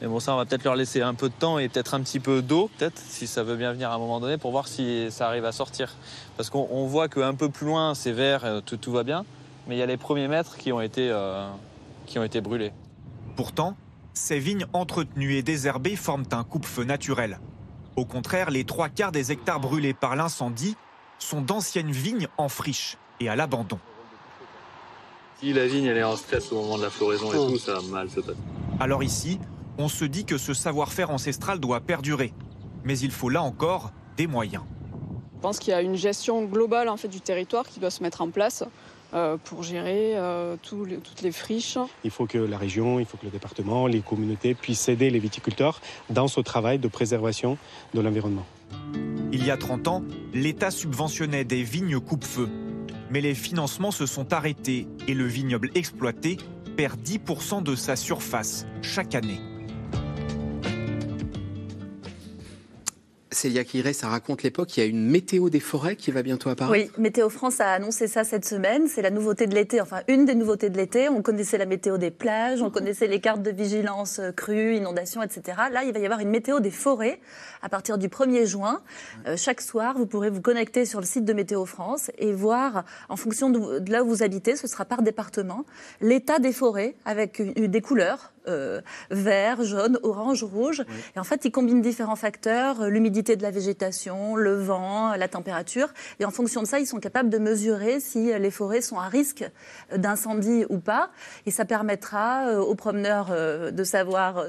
[0.00, 2.00] Mais bon, ça, on va peut-être leur laisser un peu de temps et peut-être un
[2.00, 4.68] petit peu d'eau, peut-être, si ça veut bien venir à un moment donné, pour voir
[4.68, 5.96] si ça arrive à sortir.
[6.36, 9.24] Parce qu'on voit qu'un peu plus loin, c'est vert, euh, tout va bien
[9.68, 11.46] mais il y a les premiers mètres qui ont été, euh,
[12.06, 12.72] qui ont été brûlés.
[13.36, 13.76] Pourtant,
[14.14, 17.38] ces vignes entretenues et désherbées forment un coupe-feu naturel.
[17.94, 20.76] Au contraire, les trois quarts des hectares brûlés par l'incendie
[21.18, 23.78] sont d'anciennes vignes en friche et à l'abandon.
[25.40, 27.50] Si la vigne elle est en stress au moment de la floraison et oh.
[27.50, 28.38] tout, ça va mal se passer.
[28.80, 29.38] Alors ici,
[29.76, 32.32] on se dit que ce savoir-faire ancestral doit perdurer.
[32.84, 34.64] Mais il faut là encore des moyens.
[35.36, 38.02] Je pense qu'il y a une gestion globale en fait, du territoire qui doit se
[38.02, 38.64] mettre en place.
[39.14, 41.78] Euh, pour gérer euh, toutes les friches.
[42.04, 45.18] Il faut que la région, il faut que le département, les communautés puissent aider les
[45.18, 45.80] viticulteurs
[46.10, 47.56] dans ce travail de préservation
[47.94, 48.44] de l'environnement.
[49.32, 50.02] Il y a 30 ans,
[50.34, 52.50] l'État subventionnait des vignes coupe-feu.
[53.10, 56.36] Mais les financements se sont arrêtés et le vignoble exploité
[56.76, 59.40] perd 10% de sa surface chaque année.
[63.30, 64.76] Célia Quiré, ça raconte l'époque.
[64.76, 66.72] Il y a une météo des forêts qui va bientôt apparaître.
[66.72, 68.88] Oui, Météo France a annoncé ça cette semaine.
[68.88, 71.08] C'est la nouveauté de l'été, enfin une des nouveautés de l'été.
[71.08, 75.22] On connaissait la météo des plages, on connaissait les cartes de vigilance euh, crues, inondations,
[75.22, 75.58] etc.
[75.70, 77.20] Là, il va y avoir une météo des forêts
[77.62, 78.80] à partir du 1er juin.
[79.26, 82.84] Euh, chaque soir, vous pourrez vous connecter sur le site de Météo France et voir,
[83.08, 85.64] en fonction de là où vous habitez, ce sera par département,
[86.00, 88.80] l'état des forêts avec des couleurs euh,
[89.10, 90.84] vert, jaune, orange, rouge.
[91.14, 95.28] Et en fait, ils combinent différents facteurs, euh, l'humidité de la végétation, le vent, la
[95.28, 95.88] température.
[96.20, 98.98] Et en fonction de ça, ils sont capables de mesurer si euh, les forêts sont
[98.98, 99.44] à risque
[99.94, 101.10] d'incendie ou pas.
[101.46, 103.28] Et ça permettra aux promeneurs
[103.72, 104.46] de savoir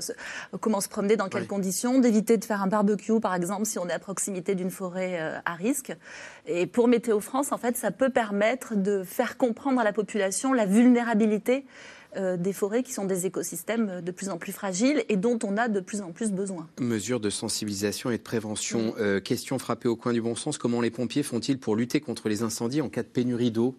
[0.59, 3.87] comment se promener, dans quelles conditions, d'éviter de faire un barbecue, par exemple, si on
[3.87, 5.93] est à proximité d'une forêt à risque.
[6.45, 10.53] Et pour Météo France, en fait, ça peut permettre de faire comprendre à la population
[10.53, 11.65] la vulnérabilité
[12.15, 15.57] euh, des forêts qui sont des écosystèmes de plus en plus fragiles et dont on
[15.57, 16.67] a de plus en plus besoin.
[16.79, 18.95] Mesures de sensibilisation et de prévention.
[18.99, 22.27] Euh, question frappée au coin du bon sens, comment les pompiers font-ils pour lutter contre
[22.27, 23.75] les incendies en cas de pénurie d'eau?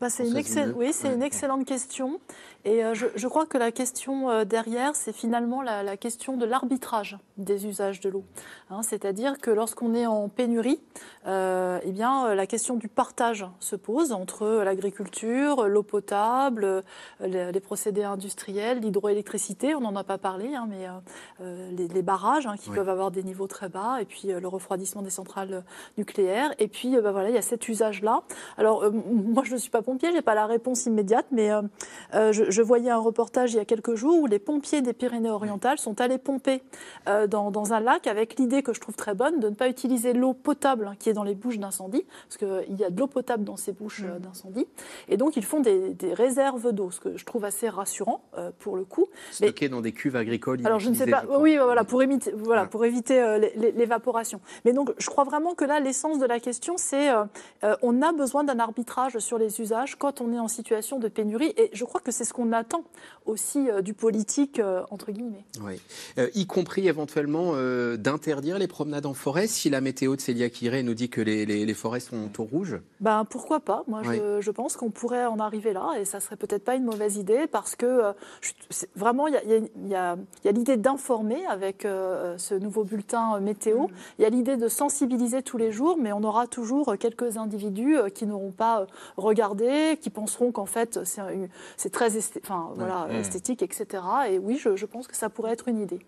[0.00, 2.20] Bah, c'est une, oui, une, excellente question.
[2.64, 7.16] Et euh, je, crois que la question euh, derrière, c'est finalement la, question de l'arbitrage
[7.36, 8.24] des usages de l'eau.
[8.70, 10.80] Hein, c'est-à-dire que lorsqu'on est en pénurie,
[11.26, 16.82] euh, eh bien, la question du partage se pose entre l'agriculture, l'eau potable,
[17.20, 20.88] les, procédés industriels, l'hydroélectricité, on n'en a pas parlé, hein, mais
[21.70, 25.10] les, barrages hein, qui peuvent avoir des niveaux très bas, et puis le refroidissement des
[25.10, 25.64] centrales
[25.96, 26.52] nucléaires.
[26.58, 28.22] Et puis, bah, voilà, il y a cet usage-là.
[28.58, 31.50] Alors, moi, je ne suis pas pompier, j'ai pas la réponse immédiate, mais
[32.12, 35.78] je, je, voyais un reportage il y a quelques jours où les pompiers des Pyrénées-Orientales
[35.78, 36.62] sont allés pomper
[37.06, 40.12] dans, dans, un lac avec l'idée que je trouve très bonne de ne pas utiliser
[40.12, 43.06] l'eau potable hein, qui est dans les bouches d'incendie, parce qu'il y a de l'eau
[43.06, 44.20] potable dans ces bouches mm.
[44.20, 44.66] d'incendie,
[45.08, 48.22] et donc ils font des, des réserves d'eau, ce que je trouve assez rassurant
[48.58, 49.06] pour le coup.
[49.30, 50.60] Stocké dans des cuves agricoles.
[50.64, 53.14] Alors je ne sais pas, oui, voilà, pour, imiter, voilà, pour éviter
[53.56, 54.40] l'évaporation.
[54.64, 57.24] Mais donc je crois vraiment que là, l'essence de la question, c'est euh,
[57.64, 61.08] euh, on a besoin d'un arbitrage sur les usages quand on est en situation de
[61.08, 61.52] pénurie.
[61.56, 62.84] Et je crois que c'est ce qu'on attend
[63.26, 64.60] aussi euh, du politique,
[64.90, 65.44] entre guillemets.
[65.62, 65.80] Oui.
[66.34, 67.54] y compris éventuellement
[67.96, 71.44] d'interdire les promenades en forêt si la météo de Célia Kiré nous dit que les,
[71.46, 75.38] les, forêts sont au rouge ben, Pourquoi pas Moi, je, je, pense qu'on pourrait en
[75.38, 78.12] arriver là et ça serait peut-être pas une mauvaise idée parce que
[78.94, 79.34] vraiment, il
[79.88, 80.16] y a, a,
[80.48, 83.84] a l'idée d'informer avec ce nouveau bulletin météo.
[83.84, 83.88] Mm.
[84.18, 87.96] Il y a l'idée de sensibiliser tous les jours, mais on aura toujours quelques individus
[87.96, 88.86] euh, qui n'auront pas euh,
[90.00, 91.00] qui penseront qu'en fait
[91.76, 93.16] c'est très enfin, voilà, mmh.
[93.16, 94.02] esthétique, etc.
[94.30, 96.00] Et oui, je, pense que ça pourrait être une idée.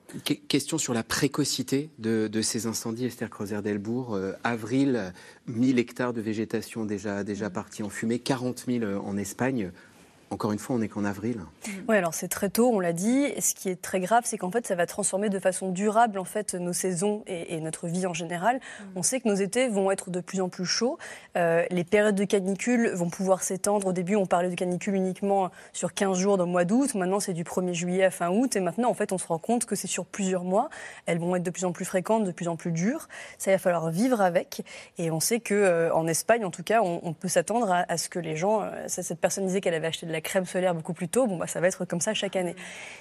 [0.48, 4.14] question sur la précocité de, ces incendies, Esther Creuser-Delbourg.
[4.14, 5.12] Euh, avril,
[5.46, 9.70] 1000 hectares de végétation déjà, déjà partis en fumée, 40 000 en Espagne.
[10.30, 11.40] Encore une fois, on n'est qu'en avril.
[11.88, 13.32] Oui, alors c'est très tôt, on l'a dit.
[13.38, 16.24] ce qui est très grave, c'est qu'en fait, ça va transformer de façon durable en
[16.24, 18.56] fait nos saisons et, notre vie en général.
[18.56, 18.84] Mm.
[18.96, 20.98] On sait que nos étés vont être de plus en plus chauds.
[21.36, 23.86] Euh, les périodes de canicule vont pouvoir s'étendre.
[23.86, 26.94] Au début, on parlait de canicule uniquement sur 15 jours dans le mois d'août.
[26.94, 28.56] Maintenant, c'est du 1er juillet à fin août.
[28.56, 30.70] Et maintenant, en fait, on se rend compte que c'est sur plusieurs mois.
[31.06, 33.08] Elles vont être de plus en plus fréquentes, de plus en plus dures.
[33.38, 34.62] Ça, il va falloir vivre avec.
[34.98, 38.08] Et on sait que euh, en Espagne, en tout cas, on, peut s'attendre à, ce
[38.08, 38.62] que les gens.
[38.62, 41.26] Euh, cette personne disait qu'elle avait acheté de la crème solaire beaucoup plus tôt.
[41.26, 42.56] Bon, bah, ça va être comme ça chaque année.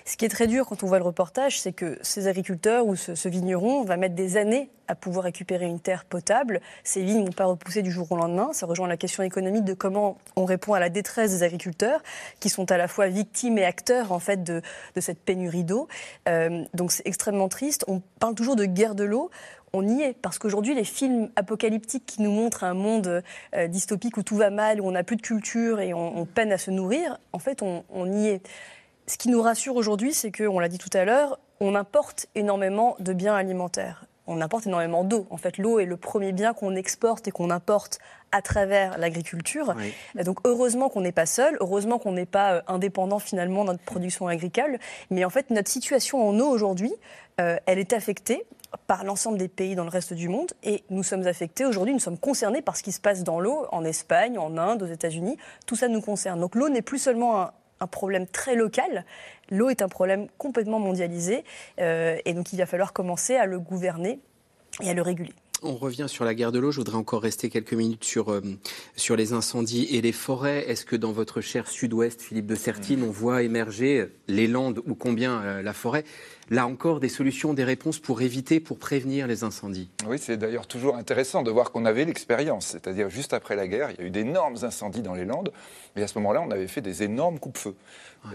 [0.06, 2.96] Ce qui est très dur quand on voit le reportage, c'est que ces agriculteurs ou
[2.96, 6.62] ce, vigneron va mettre des années à pouvoir récupérer une terre potable.
[6.84, 8.50] Ces vignes ne vont pas repousser du jour au lendemain.
[8.54, 12.04] Ça rejoint la question économique de comment on répond à la détresse des agriculteurs,
[12.40, 14.62] qui sont à la fois victimes et acteurs en fait de,
[15.00, 15.88] cette pénurie d'eau.
[16.30, 17.84] Euh, donc c'est extrêmement triste.
[17.88, 19.32] On parle toujours de guerre de l'eau
[19.76, 20.14] on y est.
[20.14, 23.24] Parce qu'aujourd'hui, les films apocalyptiques qui nous montrent un monde
[23.56, 26.52] euh, dystopique où tout va mal, où on n'a plus de culture et on, peine
[26.52, 28.48] à se nourrir, en fait, on, y est.
[29.08, 32.96] Ce qui nous rassure aujourd'hui, c'est qu'on l'a dit tout à l'heure, on importe énormément
[33.00, 34.06] de biens alimentaires.
[34.28, 35.28] On importe énormément d'eau.
[35.30, 38.00] En fait, l'eau est le premier bien qu'on exporte et qu'on importe
[38.32, 39.76] à travers l'agriculture.
[40.16, 43.84] Donc heureusement qu'on n'est pas seul, heureusement qu'on n'est pas euh, indépendant finalement dans notre
[43.84, 44.80] production agricole.
[45.12, 46.94] Mais en fait, notre situation en eau aujourd'hui,
[47.40, 48.46] euh, elle est affectée
[48.88, 50.54] par l'ensemble des pays dans le reste du monde.
[50.64, 53.66] Et nous sommes affectés aujourd'hui, nous sommes concernés par ce qui se passe dans l'eau,
[53.72, 55.38] en Espagne, en Inde, aux États-Unis.
[55.66, 56.40] Tout ça nous concerne.
[56.40, 57.42] Donc l'eau n'est plus seulement
[57.80, 59.06] un, problème très local,
[59.52, 61.44] l'eau est un problème complètement mondialisé.
[61.80, 64.20] Euh, et donc il va falloir commencer à le gouverner
[64.82, 65.34] et à le réguler.
[65.62, 66.72] On revient sur la guerre de l'eau.
[66.72, 68.42] Je voudrais encore rester quelques minutes sur, euh,
[68.96, 70.70] sur les incendies et les forêts.
[70.70, 74.96] Est-ce que dans votre cher sud-ouest, Philippe de Sertine, on voit émerger les landes ou
[74.96, 76.04] combien euh, la forêt?
[76.50, 79.90] Là encore des solutions, des réponses pour éviter, pour prévenir les incendies.
[80.08, 82.68] Oui, c'est d'ailleurs toujours intéressant de voir qu'on avait l'expérience.
[82.68, 85.52] C'est-à-dire, juste après la guerre, il y a eu d'énormes incendies dans les Landes.
[85.96, 87.76] Et à ce moment-là, on avait fait des énormes coupes-feu.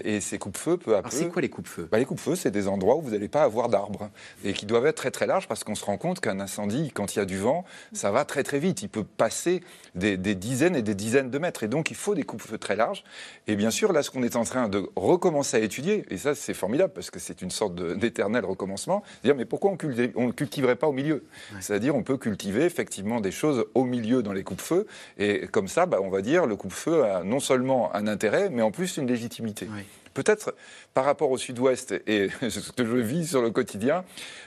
[0.04, 1.10] Et ces coupes-feux, peu à peu.
[1.10, 1.88] c'est quoi les coupes-feux?
[1.90, 4.10] Bah, Les coupes-feux, c'est des endroits où vous n'allez pas avoir d'arbres.
[4.44, 7.14] Et qui doivent être très très larges parce qu'on se rend compte qu'un incendie, quand
[7.14, 8.82] il y a du vent, ça va très très vite.
[8.82, 9.62] Il peut passer
[9.94, 11.62] des, des dizaines et des dizaines de mètres.
[11.62, 13.04] Et donc, il faut des coupes-feux très larges.
[13.46, 16.34] Et bien sûr, là, ce qu'on est en train de recommencer à étudier, et ça,
[16.34, 20.76] c'est formidable parce que c'est une sorte d'éternel recommencement, dire mais pourquoi on ne cultiverait
[20.76, 21.24] pas au milieu?
[21.60, 24.86] C'est-à-dire on peut cultiver effectivement des choses au milieu dans les coupes-feu,
[25.18, 28.62] et comme ça, bah, on va dire le coupe-feu a non seulement un intérêt, mais
[28.62, 29.68] en plus une légitimité.
[30.14, 30.54] Peut-être
[30.94, 34.04] par rapport au sud-ouest et ce que je vis sur le quotidien,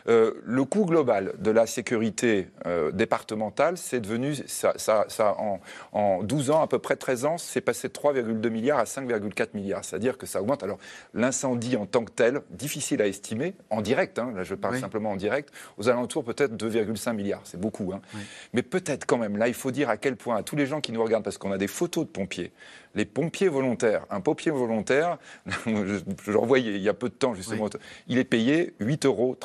[0.10, 5.60] euh, le coût global de la sécurité euh, départementale, c'est devenu, ça, ça, en,
[5.94, 9.50] en, 12 ans, à peu près 13 ans, c'est passé de 3,2 milliards à 5,4
[9.54, 9.86] milliards.
[9.86, 10.64] C'est-à-dire que ça augmente.
[10.64, 10.78] Alors,
[11.14, 15.12] l'incendie en tant que tel, difficile à estimer, en direct, hein, là je parle simplement
[15.12, 17.42] en direct, aux alentours peut-être 2,5 milliards.
[17.46, 17.94] C'est beaucoup.
[17.94, 18.02] Hein.
[18.54, 20.82] Mais peut-être quand même, là, il faut dire à quel point, à tous les gens
[20.82, 22.52] qui nous regardent, parce qu'on a des photos de pompiers,
[22.96, 25.18] les pompiers volontaires, un pompier volontaire,
[25.66, 27.70] je, le revoyais il y a peu de temps justement,
[28.08, 29.38] il est payé 8,36 euros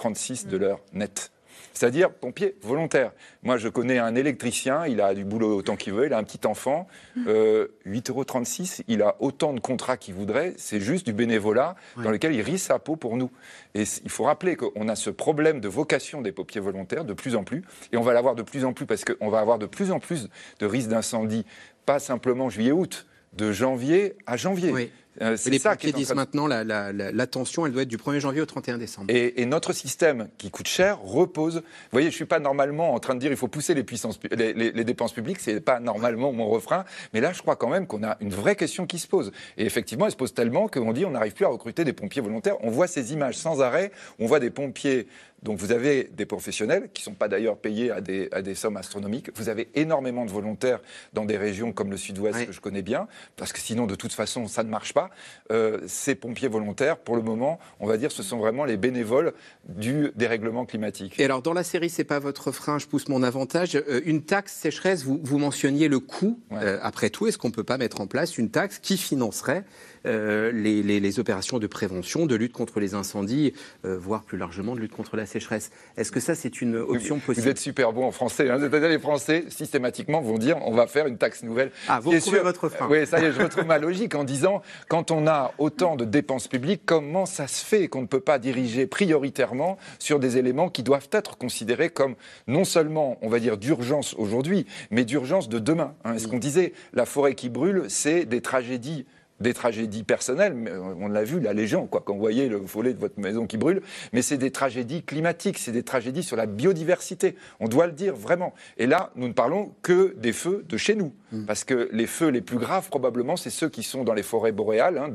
[0.51, 1.31] de l'heure net
[1.79, 3.13] c'est-à-dire pompier volontaire.
[3.45, 6.25] Moi, je connais un électricien, il a du boulot autant qu'il veut, il a un
[6.25, 6.89] petit enfant,
[7.29, 12.11] euh, 8,36 euros, il a autant de contrats qu'il voudrait, c'est juste du bénévolat dans
[12.11, 13.31] lequel il risque sa peau pour nous.
[13.75, 17.37] Et il faut rappeler qu'on a ce problème de vocation des pompiers volontaires de plus
[17.37, 19.67] en plus, et on va l'avoir de plus en plus parce qu'on va avoir de
[19.67, 20.29] plus en plus
[20.59, 21.47] de risques d'incendie,
[21.87, 24.91] pas simplement juillet-août, de janvier à janvier.
[25.21, 28.41] Euh, les ça qui disent maintenant la, la, tension, elle doit être du 1er janvier
[28.41, 29.07] au 31 décembre.
[29.11, 31.57] Et, notre système qui coûte cher repose.
[31.57, 31.63] Vous
[31.93, 34.21] voyez, je ne suis pas normalement en train de dire il faut pousser les, puissances,
[34.31, 36.85] les, les dépenses publiques, ce n'est pas normalement mon refrain.
[37.15, 39.33] Mais là, je crois quand même qu'on a une vraie question qui se pose.
[39.57, 42.23] Et effectivement, elle se pose tellement qu'on dit on n'arrive plus à recruter des pompiers
[42.23, 42.57] volontaires.
[42.63, 43.91] On voit ces images sans arrêt.
[44.19, 45.07] On voit des pompiers
[45.43, 48.55] donc vous avez des professionnels qui ne sont pas d'ailleurs payés à des, à des,
[48.55, 49.31] sommes astronomiques.
[49.37, 50.81] Vous avez énormément de volontaires
[51.13, 53.07] dans des régions comme le sud-ouest que je connais bien,
[53.37, 55.08] parce que sinon de toute façon ça ne marche pas.
[55.51, 59.33] Euh, ces pompiers volontaires, pour le moment, on va dire, ce sont vraiment les bénévoles
[59.69, 61.19] du dérèglement climatique.
[61.19, 63.77] Et alors dans la série, c'est pas votre frein, je pousse mon avantage.
[63.77, 66.41] Euh, une taxe sécheresse, vous, vous mentionniez le coût.
[66.53, 69.65] Euh, après tout, est-ce qu'on peut pas mettre en place une taxe qui financerait
[70.09, 73.53] euh, les, opérations de prévention, de lutte contre les incendies,
[73.85, 75.71] euh, voire plus largement de lutte contre la sécheresse.
[75.97, 78.51] Est-ce que ça, c'est une option possible Vous êtes super bon en français.
[78.51, 78.59] Hein.
[78.59, 81.71] Les Français, systématiquement, vont dire on va faire une taxe nouvelle.
[81.89, 82.89] Ah, vous retrouvez votre frein.
[82.91, 86.05] Oui, ça y est, je retrouve ma logique en disant quand on a autant de
[86.05, 90.69] dépenses publiques, comment ça se fait qu'on ne peut pas diriger prioritairement sur des éléments
[90.69, 92.15] qui doivent être considérés comme
[92.47, 96.15] non seulement, on va dire, d'urgence aujourd'hui, mais d'urgence de demain hein.
[96.15, 99.07] Est-ce qu'on disait la forêt qui brûle, c'est des tragédies
[99.41, 100.55] des tragédies personnelles,
[100.99, 103.57] on l'a vu, la légende, quoi, quand vous voyez le volet de votre maison qui
[103.57, 103.83] brûle,
[104.13, 107.37] mais c'est des tragédies climatiques, c'est des tragédies sur la biodiversité.
[107.61, 108.55] On doit le dire vraiment.
[108.79, 111.45] Et là, nous ne parlons que des feux de chez nous, mm.
[111.45, 114.53] parce que les feux les plus graves, probablement, c'est ceux qui sont dans les forêts
[114.53, 115.09] boréales, hein,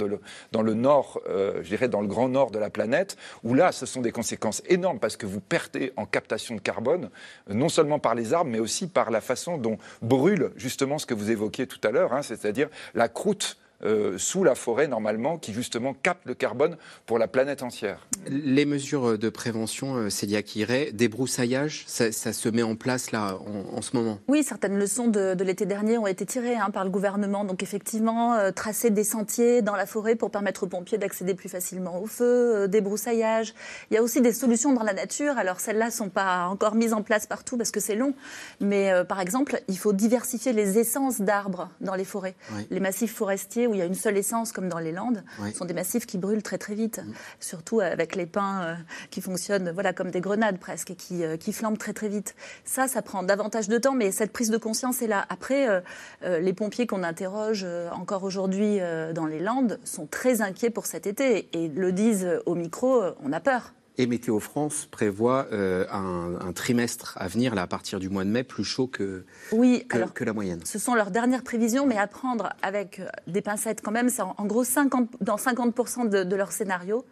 [0.52, 3.72] dans le nord, euh, je dirais dans le grand nord de la planète, où là,
[3.72, 7.10] ce sont des conséquences énormes, parce que vous perdez en captation de carbone,
[7.50, 11.14] non seulement par les arbres, mais aussi par la façon dont brûle justement ce que
[11.14, 15.52] vous évoquiez tout à l'heure, hein, c'est-à-dire la croûte euh, sous la forêt normalement, qui
[15.52, 18.08] justement capte le carbone pour la planète entière.
[18.28, 23.38] Les mesures de prévention, euh, Célia Kiré, débroussaillage, ça, ça, se met en place là
[23.74, 24.20] en, ce moment?
[24.30, 27.44] Oui, certaines leçons de, l'été dernier ont été tirées hein, par le gouvernement.
[27.44, 31.50] Donc effectivement, euh, tracer des sentiers dans la forêt pour permettre aux pompiers d'accéder plus
[31.50, 33.54] facilement au feu, débroussaillage.
[33.92, 35.38] Il y a aussi des solutions dans la nature.
[35.38, 38.14] Alors celles-là ne sont pas encore mises en place partout parce que c'est long.
[38.62, 42.36] Mais par exemple, il faut diversifier les essences d'arbres dans les forêts.
[42.70, 45.58] Les massifs forestiers où il y a une seule essence, comme dans les Landes, ce
[45.58, 47.02] sont des massifs qui brûlent très très vite,
[47.40, 48.76] surtout avec les pins euh,
[49.10, 52.36] qui fonctionnent voilà, comme des grenades presque, et qui, euh, qui flambent très très vite.
[52.66, 55.26] Ça, ça prend davantage de temps, mais cette prise de conscience est là.
[55.30, 58.80] Après, euh, les pompiers qu'on interroge encore aujourd'hui
[59.14, 63.34] dans les Landes sont très inquiets pour cet été et le disent au micro, on
[63.34, 63.74] a peur.
[64.00, 68.30] Et Météo France prévoit euh, un, trimestre à venir, là, à partir du mois de
[68.30, 70.62] mai, plus chaud que, oui, que, la moyenne.
[70.66, 74.10] Ce sont leurs dernières prévisions, mais à prendre avec euh, des pincettes quand même.
[74.10, 77.06] C'est en, gros 50, dans 50% de, de, leur scénario.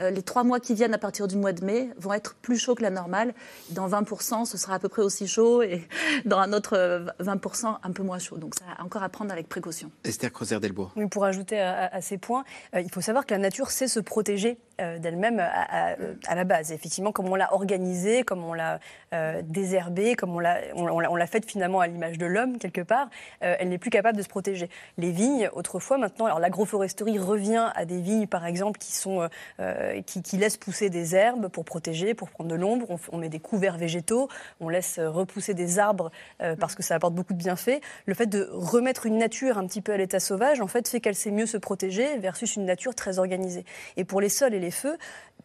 [0.00, 2.58] Euh, les trois mois qui viennent à partir du mois de mai vont être plus
[2.58, 3.32] chauds que la normale.
[3.70, 5.86] Dans 20%, ce sera à peu près aussi chaud, et
[6.24, 8.38] dans un autre 20%, un peu moins chaud.
[8.38, 9.92] Donc ça a encore à prendre avec précaution.
[10.02, 10.90] Esther Creuser-Delbourg.
[10.96, 12.44] Oui, pour ajouter à, ces points,
[12.76, 15.96] il faut savoir que la nature sait se protéger d'elle-même à,
[16.26, 16.72] à la base.
[16.72, 18.80] Effectivement, comme on l'a organisé, comme on l'a
[19.12, 23.08] euh, désherbé, comme on l'a, on, l'a fait finalement à l'image de l'homme quelque part,
[23.42, 24.68] euh, elle n'est plus capable de se protéger.
[24.98, 29.28] Les vignes, autrefois, maintenant, alors l'agroforesterie revient à des vignes, par exemple, qui sont
[29.60, 32.98] euh, qui, laissent pousser des herbes pour protéger, pour prendre de l'ombre.
[33.12, 34.28] On, met des couverts végétaux,
[34.60, 36.10] on laisse repousser des arbres
[36.58, 37.80] parce que ça apporte beaucoup de bienfaits.
[38.06, 41.00] Le fait de remettre une nature un petit peu à l'état sauvage, en fait, fait
[41.00, 43.64] qu'elle sait mieux se protéger versus une nature très organisée.
[43.96, 44.96] Et pour les sols et les feux,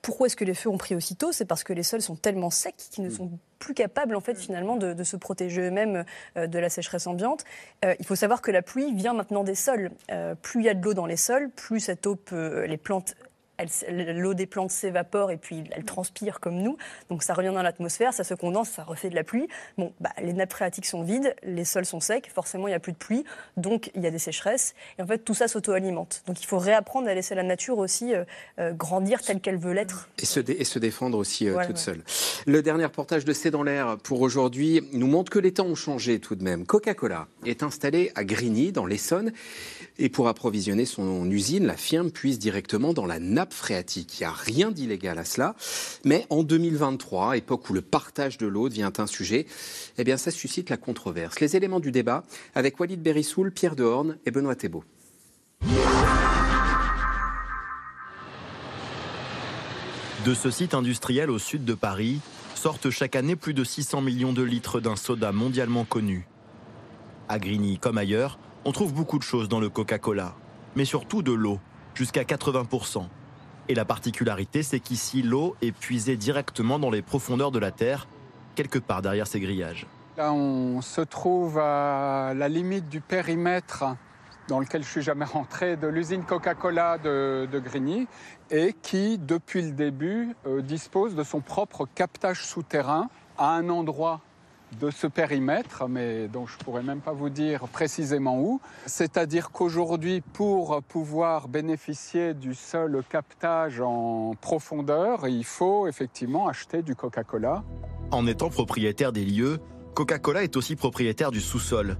[0.01, 1.31] pourquoi est-ce que les feux ont pris aussitôt?
[1.31, 3.13] C'est parce que les sols sont tellement secs qu'ils ne mm.
[3.13, 6.05] sont plus capables en fait finalement de, se protéger eux-mêmes
[6.37, 7.43] euh, de la sécheresse ambiante.
[7.83, 9.91] Euh, il faut savoir que la pluie vient maintenant des sols.
[10.11, 12.77] Euh, plus il y a de l'eau dans les sols, plus cette eau peut, les
[12.77, 13.15] plantes
[13.89, 16.77] l'eau des plantes s'évapore et puis elle transpire comme nous.
[17.09, 19.47] Donc ça revient dans l'atmosphère, ça se condense, ça refait de la pluie.
[19.77, 22.79] Bon, bah, les nappes phréatiques sont vides, les sols sont secs, forcément il n'y a
[22.79, 23.23] plus de pluie,
[23.57, 24.73] donc il y a des sécheresses.
[24.97, 26.23] Et en fait, tout ça s'auto-alimente.
[26.27, 28.23] Donc il faut réapprendre à laisser la nature aussi euh,
[28.59, 30.09] euh, grandir telle qu'elle veut l'être.
[30.19, 32.03] Et se, et se défendre aussi euh, toute seule.
[32.45, 35.75] Le dernier reportage de C'est dans l'air pour aujourd'hui nous montre que les temps ont
[35.75, 36.65] changé tout de même.
[36.65, 39.31] Coca-Cola est installé à Grigny, dans l'Essonne.
[40.01, 44.19] Et pour approvisionner son usine, la firme puise directement dans la nappe phréatique.
[44.19, 45.55] Il n'y a rien d'illégal à cela.
[46.05, 49.45] Mais en 2023, époque où le partage de l'eau devient un sujet,
[49.97, 51.41] eh bien, ça suscite la controverse.
[51.41, 52.23] Les éléments du débat
[52.55, 54.85] avec Walid Berissoul, Pierre Dehorne et Benoît Thébault.
[60.25, 62.21] De ce site industriel au sud de Paris
[62.55, 66.25] sortent chaque année plus de 600 millions de litres d'un soda mondialement connu.
[67.27, 68.39] À Grigny comme ailleurs,
[68.69, 70.35] on trouve beaucoup de choses dans le Coca-Cola,
[70.75, 71.57] mais surtout de l'eau,
[71.95, 73.03] jusqu'à 80%.
[73.67, 78.07] Et la particularité, c'est qu'ici, l'eau est puisée directement dans les profondeurs de la Terre,
[78.53, 79.87] quelque part derrière ces grillages.
[80.17, 83.85] Là, on se trouve à la limite du périmètre
[84.47, 88.07] dans lequel je suis jamais rentré, de l'usine Coca-Cola de, Grigny,
[88.51, 94.21] et qui, depuis le début, euh, dispose de son propre captage souterrain à un endroit
[94.79, 98.61] de ce périmètre, mais dont je ne pourrais même pas vous dire précisément où.
[98.85, 106.95] C'est-à-dire qu'aujourd'hui, pour pouvoir bénéficier du seul captage en profondeur, il faut effectivement acheter du
[106.95, 107.63] Coca-Cola.
[108.11, 109.59] En étant propriétaire des lieux,
[109.95, 111.97] Coca-Cola est aussi propriétaire du sous-sol.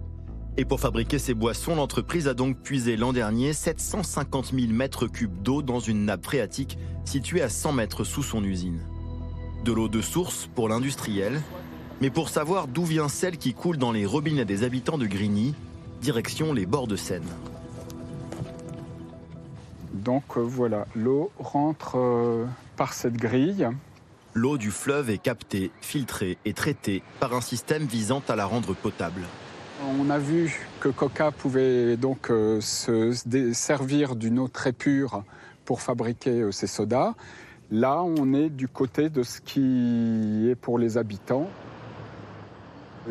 [0.58, 5.42] Et pour fabriquer ses boissons, l'entreprise a donc puisé l'an dernier 750 000 mètres cubes
[5.42, 8.82] d'eau dans une nappe phréatique située à 100 mètres sous son usine.
[9.64, 11.42] De l'eau de source pour l'industriel,
[12.02, 15.54] mais pour savoir d'où vient celle qui coule dans les robinets des habitants de Grigny,
[16.02, 17.28] direction les bords de Seine.
[19.94, 22.46] Donc euh, voilà, l'eau rentre euh,
[22.78, 23.68] par cette grille.
[24.34, 28.74] L'eau du fleuve est captée, filtrée et traitée par un système visant à la rendre
[28.74, 29.24] potable.
[30.00, 33.12] On a vu que Coca pouvait donc euh, se
[33.54, 35.24] servir d'une eau très pure
[35.66, 37.14] pour fabriquer ses sodas.
[37.72, 41.50] Là, on est du côté de ce qui est pour les habitants.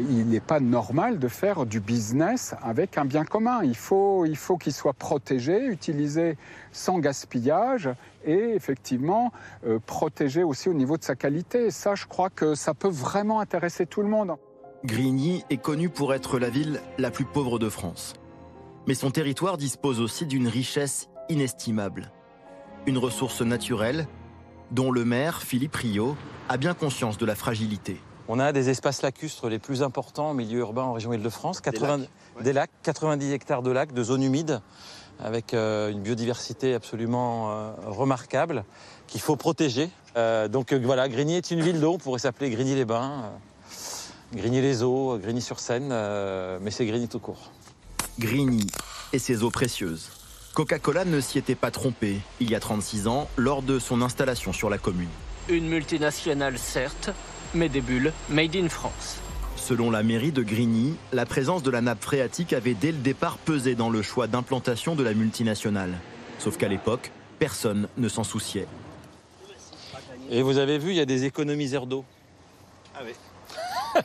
[0.00, 3.60] Il n'est pas normal de faire du business avec un bien commun.
[3.62, 6.36] Il faut qu'il faut qu'il soit protégé, utilisé
[6.72, 7.88] sans gaspillage
[8.24, 9.32] et effectivement
[9.66, 11.70] euh, protégé aussi au niveau de sa qualité.
[11.70, 14.36] ça, je crois que ça peut vraiment intéresser tout le monde.
[14.84, 18.14] Grigny est connu pour être la ville la plus pauvre de France.
[18.86, 22.12] Mais son territoire dispose aussi d'une richesse inestimable.
[22.86, 24.06] Une ressource naturelle
[24.70, 26.16] dont le maire, Philippe Rio,
[26.48, 28.00] a bien conscience de la fragilité.
[28.30, 31.62] On a des espaces lacustres les plus importants en milieu urbain en région Île-de-France,
[32.42, 34.60] des, lacs, 90 hectares de lacs, de zones humides,
[35.18, 38.64] avec euh, une biodiversité absolument euh, remarquable
[39.06, 39.88] qu'il faut protéger.
[40.18, 43.32] Euh, donc voilà, Grigny est une ville d'eau, on pourrait s'appeler Grigny-les-Bains,
[44.34, 45.88] Grigny-les-Eaux, Grigny-sur-Seine,
[46.60, 47.50] mais c'est Grigny tout court.
[48.18, 48.66] Grigny
[49.14, 50.10] et ses eaux précieuses.
[50.54, 54.52] Coca-Cola ne s'y était pas trompé il y a 36 ans lors de son installation
[54.52, 55.08] sur la commune.
[55.48, 57.10] Une multinationale certes,
[57.54, 59.18] mais des bulles made in France.
[59.56, 63.38] Selon la mairie de Grigny, la présence de la nappe phréatique avait dès le départ
[63.38, 65.92] pesé dans le choix d'implantation de la multinationale.
[66.38, 68.66] Sauf qu'à l'époque, personne ne s'en souciait.
[70.30, 72.04] Et vous avez vu, il y a des économiseurs d'eau.
[72.94, 73.12] Ah oui.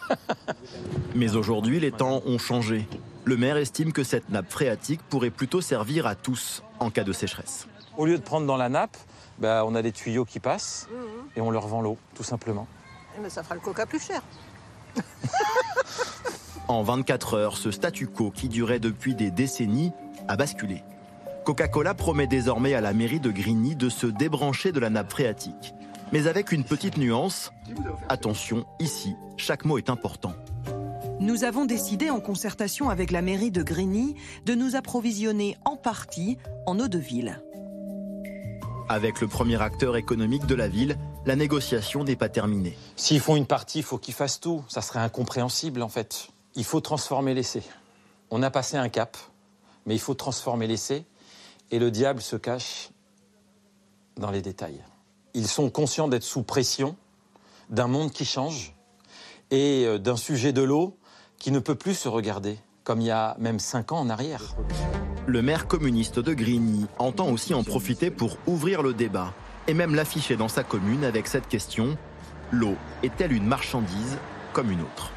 [1.15, 2.87] Mais aujourd'hui, les temps ont changé.
[3.25, 7.13] Le maire estime que cette nappe phréatique pourrait plutôt servir à tous en cas de
[7.13, 7.67] sécheresse.
[7.97, 8.97] Au lieu de prendre dans la nappe,
[9.39, 10.87] bah, on a des tuyaux qui passent
[11.35, 12.67] et on leur vend l'eau, tout simplement.
[13.21, 14.21] Mais ça fera le coca plus cher.
[16.67, 19.91] en 24 heures, ce statu quo qui durait depuis des décennies
[20.27, 20.83] a basculé.
[21.45, 25.73] Coca-Cola promet désormais à la mairie de Grigny de se débrancher de la nappe phréatique.
[26.13, 27.51] Mais avec une petite nuance,
[28.07, 30.33] attention, ici, chaque mot est important.
[31.19, 36.37] Nous avons décidé, en concertation avec la mairie de Grigny, de nous approvisionner en partie
[36.65, 37.41] en eau de ville.
[38.89, 42.77] Avec le premier acteur économique de la ville, la négociation n'est pas terminée.
[42.95, 44.63] S'ils font une partie, il faut qu'ils fassent tout.
[44.67, 46.27] Ça serait incompréhensible en fait.
[46.55, 47.63] Il faut transformer l'essai.
[48.29, 49.17] On a passé un cap,
[49.85, 51.05] mais il faut transformer l'essai.
[51.71, 52.89] Et le diable se cache
[54.17, 54.83] dans les détails.
[55.33, 56.95] Ils sont conscients d'être sous pression
[57.69, 58.75] d'un monde qui change
[59.49, 60.97] et euh, d'un sujet de l'eau
[61.39, 64.55] qui ne peut plus se regarder comme il y a même cinq ans en arrière.
[65.25, 69.33] Le maire communiste de Grigny entend aussi en profiter pour ouvrir le débat
[69.67, 71.97] et même l'afficher dans sa commune avec cette question.
[72.51, 74.17] L'eau est-elle une marchandise
[74.53, 75.11] comme une autre?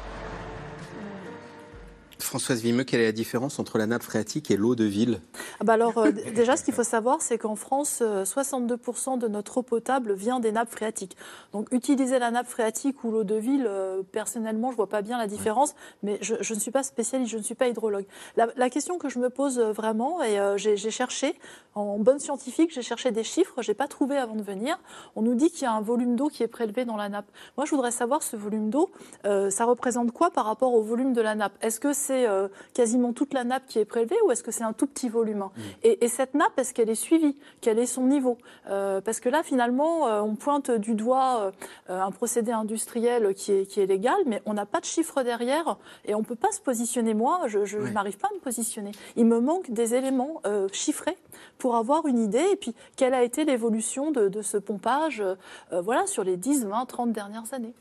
[2.19, 5.21] Françoise Vimeux, quelle est la différence entre la nappe phréatique et l'eau de ville?
[5.59, 9.27] Ah bah alors, euh, Déjà, ce qu'il faut savoir, c'est qu'en France, 62% euh, de
[9.27, 11.15] notre eau potable vient des nappes phréatiques.
[11.53, 15.01] Donc, utiliser la nappe phréatique ou l'eau de ville, euh, personnellement, je ne vois pas
[15.01, 18.05] bien la différence, mais je, ne suis pas spécialiste, je ne suis pas hydrologue.
[18.35, 21.39] La, question que je me pose vraiment, et j'ai cherché,
[21.73, 24.77] en bonne scientifique, j'ai cherché des chiffres, je n'ai pas trouvé avant de venir.
[25.15, 27.27] On nous dit qu'il y a un volume d'eau qui est prélevé dans la nappe.
[27.55, 28.89] Moi, je voudrais savoir ce volume d'eau,
[29.23, 31.53] ça représente quoi par rapport au volume de la nappe?
[31.61, 34.63] Est-ce que c'est euh, quasiment toute la nappe qui est prélevée ou est-ce que c'est
[34.63, 35.61] un tout petit volume mm.
[35.83, 37.35] et, cette nappe, est-ce qu'elle est suivie?
[37.59, 38.37] Quel est son niveau?
[38.69, 41.51] Euh, Parce que là, finalement, euh, on pointe du doigt
[41.89, 45.77] un procédé industriel qui est, qui est légal, mais on n'a pas de chiffre derrière
[46.05, 47.13] et on ne peut pas se positionner.
[47.13, 48.91] Moi, je, n'arrive pas à me positionner.
[49.15, 50.41] Il me manque des éléments
[50.71, 51.17] chiffrés
[51.57, 55.23] pour avoir une idée et puis quelle a été l'évolution de, de, ce pompage
[55.71, 57.73] voilà, sur les 10, 20, 30 dernières années.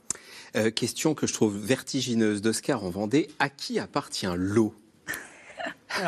[0.56, 3.28] Euh, question que je trouve vertigineuse d'Oscar en Vendée.
[3.38, 4.74] À qui appartient l'eau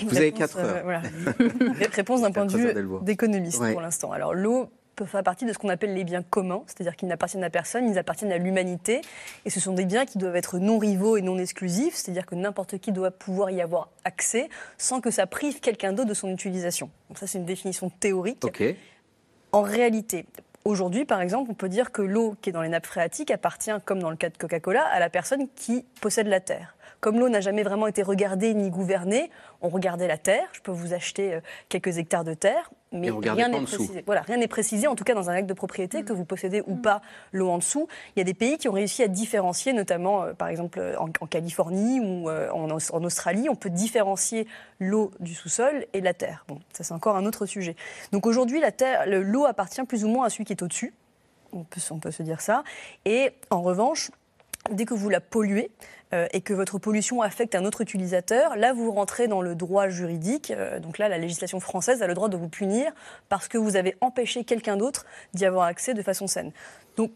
[0.00, 0.84] Vous avez quatre heures.
[1.40, 4.12] Euh, réponse d'un point de vue d'économiste pour l'instant.
[4.12, 7.44] Alors l'eau, peuvent faire partie de ce qu'on appelle les biens communs, c'est-à-dire qu'ils n'appartiennent
[7.44, 9.00] à personne, ils appartiennent à l'humanité.
[9.44, 12.34] Et ce sont des biens qui doivent être non rivaux et non exclusifs, c'est-à-dire que
[12.34, 16.28] n'importe qui doit pouvoir y avoir accès sans que ça prive quelqu'un d'autre de son
[16.28, 16.90] utilisation.
[17.08, 18.44] Donc ça, c'est une définition théorique.
[19.52, 20.26] En réalité,
[20.68, 23.70] Aujourd'hui, par exemple, on peut dire que l'eau qui est dans les nappes phréatiques appartient,
[23.86, 26.76] comme dans le cas de Coca-Cola, à la personne qui possède la terre.
[27.00, 29.30] Comme l'eau n'a jamais vraiment été regardée ni gouvernée,
[29.62, 30.48] on regardait la terre.
[30.52, 34.02] Je peux vous acheter euh, quelques hectares de terre, mais rien n'est précisé.
[34.04, 36.62] Voilà, rien n'est précisé, en tout cas dans un acte de propriété, que vous possédez
[36.66, 37.00] ou pas
[37.32, 37.86] l'eau en dessous.
[38.16, 41.08] Il y a des pays qui ont réussi à différencier, notamment euh, par exemple en,
[41.26, 44.48] Californie ou euh, en, en, Australie, on peut différencier
[44.80, 46.44] l'eau du sous-sol et la terre.
[46.48, 47.76] Bon, ça c'est encore un autre sujet.
[48.10, 50.94] Donc aujourd'hui, la terre, l'eau appartient plus ou moins à celui qui est au-dessus.
[51.52, 52.64] On peut, on peut se dire ça.
[53.04, 54.10] Et en revanche,
[54.70, 58.72] dès que vous la polluez, euh, et que votre pollution affecte un autre utilisateur, là
[58.72, 60.50] vous rentrez dans le droit juridique.
[60.50, 62.92] Euh, donc là, la législation française a le droit de vous punir
[63.28, 66.52] parce que vous avez empêché quelqu'un d'autre d'y avoir accès de façon saine.
[66.96, 67.10] Donc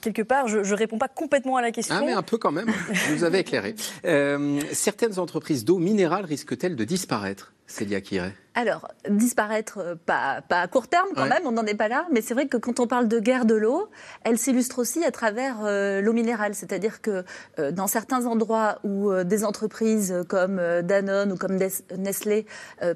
[0.00, 1.96] quelque part, je ne réponds pas complètement à la question.
[1.98, 2.70] Ah, mais un peu quand même.
[3.10, 3.74] Vous avez éclairé.
[4.04, 10.62] Euh, certaines entreprises d'eau minérale risquent-elles de disparaître Célia Kiret alors, disparaître, euh, pas, pas,
[10.62, 12.80] à court terme quand même, on n'en est pas là, mais c'est vrai que quand
[12.80, 13.88] on parle de guerre de l'eau,
[14.24, 16.56] elle s'illustre aussi à travers euh, l'eau minérale.
[16.56, 17.22] C'est-à-dire que
[17.60, 21.56] euh, dans certains endroits où des entreprises comme Danone ou comme
[21.96, 22.46] Nestlé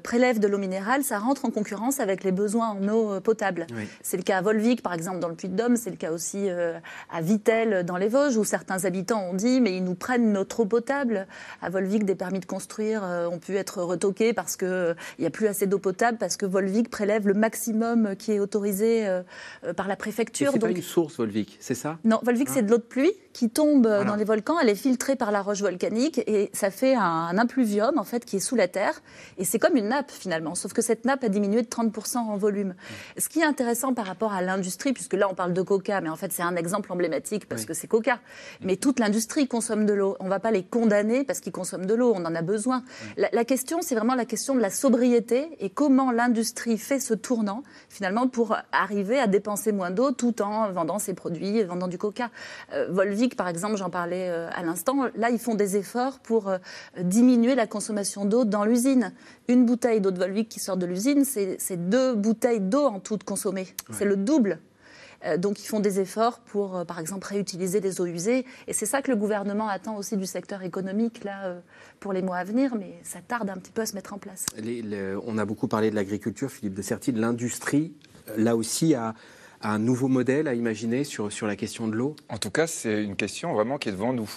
[0.03, 3.65] prélèvent de l'eau minérale, ça rentre en concurrence avec les besoins en eau potable.
[4.01, 7.21] C'est le cas à Volvic, par exemple, dans le Puy-de-Dôme, c'est le cas aussi à
[7.21, 10.65] Vitel, dans les Vosges, où certains habitants ont dit, mais ils nous prennent notre eau
[10.65, 11.27] potable.
[11.61, 15.47] À Volvic, des permis de construire ont pu être retoqués parce qu'il n'y a plus
[15.53, 19.21] assez d'eau potable parce que Volvic prélève le maximum qui est autorisé euh,
[19.63, 20.51] euh, par la préfecture.
[20.51, 21.99] C'est pas une source, Volvic, c'est ça?
[22.03, 24.59] Non, Volvic, c'est de l'eau de pluie qui tombe dans les volcans.
[24.59, 28.37] Elle est filtrée par la roche volcanique et ça fait un, impluvium en fait qui
[28.37, 29.01] est sous la terre.
[29.37, 32.37] Et c'est comme une nappe finalement, sauf que cette nappe a diminué de 30% en
[32.37, 32.73] volume.
[33.17, 36.09] Ce qui est intéressant par rapport à l'industrie, puisque là on parle de Coca, mais
[36.09, 38.19] en fait c'est un exemple emblématique parce que c'est Coca.
[38.61, 40.15] Mais toute l'industrie consomme de l'eau.
[40.19, 42.13] On ne va pas les condamner parce qu'ils consomment de l'eau.
[42.15, 42.83] On en a besoin.
[43.17, 47.13] La, la question, c'est vraiment la question de la sobriété et comment l'industrie fait ce
[47.13, 51.97] tournant finalement pour arriver à dépenser moins d'eau tout en vendant ses produits, vendant du
[51.97, 52.29] Coca.
[52.73, 56.49] Euh, Volvic, par exemple, j'en parlais euh, à l'instant, là ils font des efforts pour
[56.49, 56.57] euh,
[56.99, 59.13] diminuer la consommation d'eau dans l'usine.
[59.47, 63.19] Une bouteille d'eau de Volvic qui sort de l'usine, c'est deux bouteilles d'eau en tout
[63.25, 63.67] consommées.
[63.91, 64.59] C'est le double
[65.37, 68.45] donc ils font des efforts pour, euh, par exemple, réutiliser les eaux usées.
[68.67, 71.59] Et c'est ça que le gouvernement attend aussi du secteur économique là, euh,
[71.99, 74.17] pour les mois à venir, mais ça tarde un petit peu à se mettre en
[74.17, 74.45] place.
[75.25, 77.93] on a beaucoup parlé de l'agriculture, Philippe de Certi, de l'industrie,
[78.37, 79.13] là aussi, a,
[79.65, 82.17] un nouveau modèle à imaginer sur, sur la question de l'eau?
[82.27, 84.29] En tout cas, c'est une question vraiment qui est devant nous.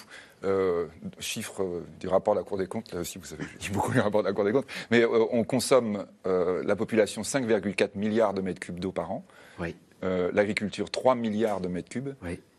[0.45, 0.87] Euh,
[1.19, 3.91] chiffre du rapport de la Cour des comptes, là aussi vous savez, je dis beaucoup
[3.91, 8.43] le rapport de la Cour des comptes, mais on consomme la population 5,4 milliards de
[8.43, 9.25] mètres cubes d'eau par an.
[9.59, 9.75] Oui.
[10.05, 12.15] Euh, l'agriculture 3 milliards de mètres cubes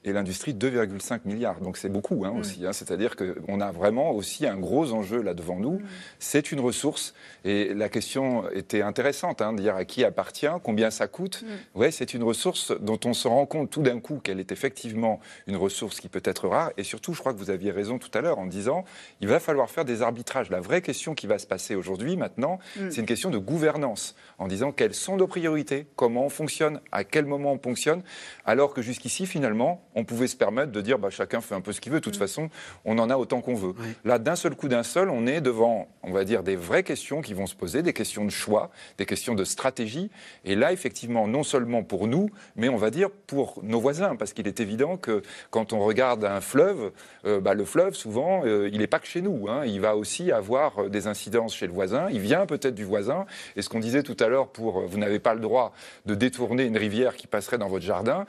[0.08, 1.60] et l'industrie 2,5 milliards.
[1.60, 2.40] Donc c'est beaucoup hein, mm.
[2.40, 2.66] aussi.
[2.66, 2.74] Hein.
[2.74, 5.80] C'est-à-dire qu'on a vraiment aussi un gros enjeu là devant nous.
[5.80, 5.86] Mm.
[6.20, 10.92] C'est une ressource et la question était intéressante, hein, de dire à qui appartient, combien
[10.92, 11.44] ça coûte.
[11.44, 11.80] Mm.
[11.80, 15.20] Ouais, c'est une ressource dont on se rend compte tout d'un coup qu'elle est effectivement
[15.48, 16.72] une ressource qui peut être rare.
[16.78, 18.86] Et surtout, je crois que vous aviez raison tout à l'heure en disant,
[19.22, 20.50] il va falloir faire des arbitrages.
[20.50, 24.48] La vraie question qui va se passer aujourd'hui, maintenant, c'est une question de gouvernance, en
[24.48, 28.02] disant quelles sont nos priorités, comment on fonctionne, à quel moment on fonctionne,
[28.46, 31.74] alors que jusqu'ici, finalement, on pouvait se permettre de dire bah, chacun fait un peu
[31.74, 32.20] ce qu'il veut, de toute mm.
[32.20, 32.50] façon,
[32.86, 33.74] on en a autant qu'on veut.
[34.06, 37.22] Là, d'un seul coup, d'un seul, on est devant, on va dire, des vraies questions
[37.22, 38.70] qui vont se poser, des questions de choix,
[39.00, 40.12] des questions de stratégie.
[40.46, 44.34] Et là, effectivement, non seulement pour nous, mais on va dire pour nos voisins, parce
[44.34, 46.92] qu'il est évident que quand on regarde un fleuve,
[47.26, 49.48] euh, bah, le fleuve, souvent, euh, il n'est pas que chez nous.
[49.50, 49.64] Hein.
[49.66, 52.08] Il va aussi avoir euh, des incidences chez le voisin.
[52.12, 53.26] Il vient peut-être du voisin.
[53.56, 55.74] Et ce qu'on disait tout à l'heure pour vous n'avez pas le droit
[56.06, 58.26] de détourner une rivière qui passerait dans votre jardin,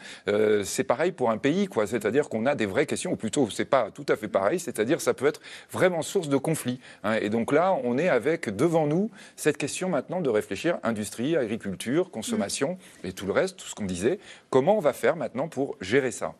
[0.65, 1.87] c'est pareil pour un pays quoi.
[1.87, 5.01] C'est-à-dire qu'on a des vraies questions, ou plutôt, c'est pas tout à fait pareil, c'est-à-dire
[5.01, 5.41] ça peut être
[5.71, 6.81] vraiment source de conflit.
[7.05, 7.15] Hein.
[7.21, 12.11] Et donc là, on est avec devant nous cette question maintenant de réfléchir industrie, agriculture,
[12.11, 14.19] consommation et tout le reste, tout ce qu'on disait.
[14.51, 16.35] Comment on va faire maintenant pour gérer ça?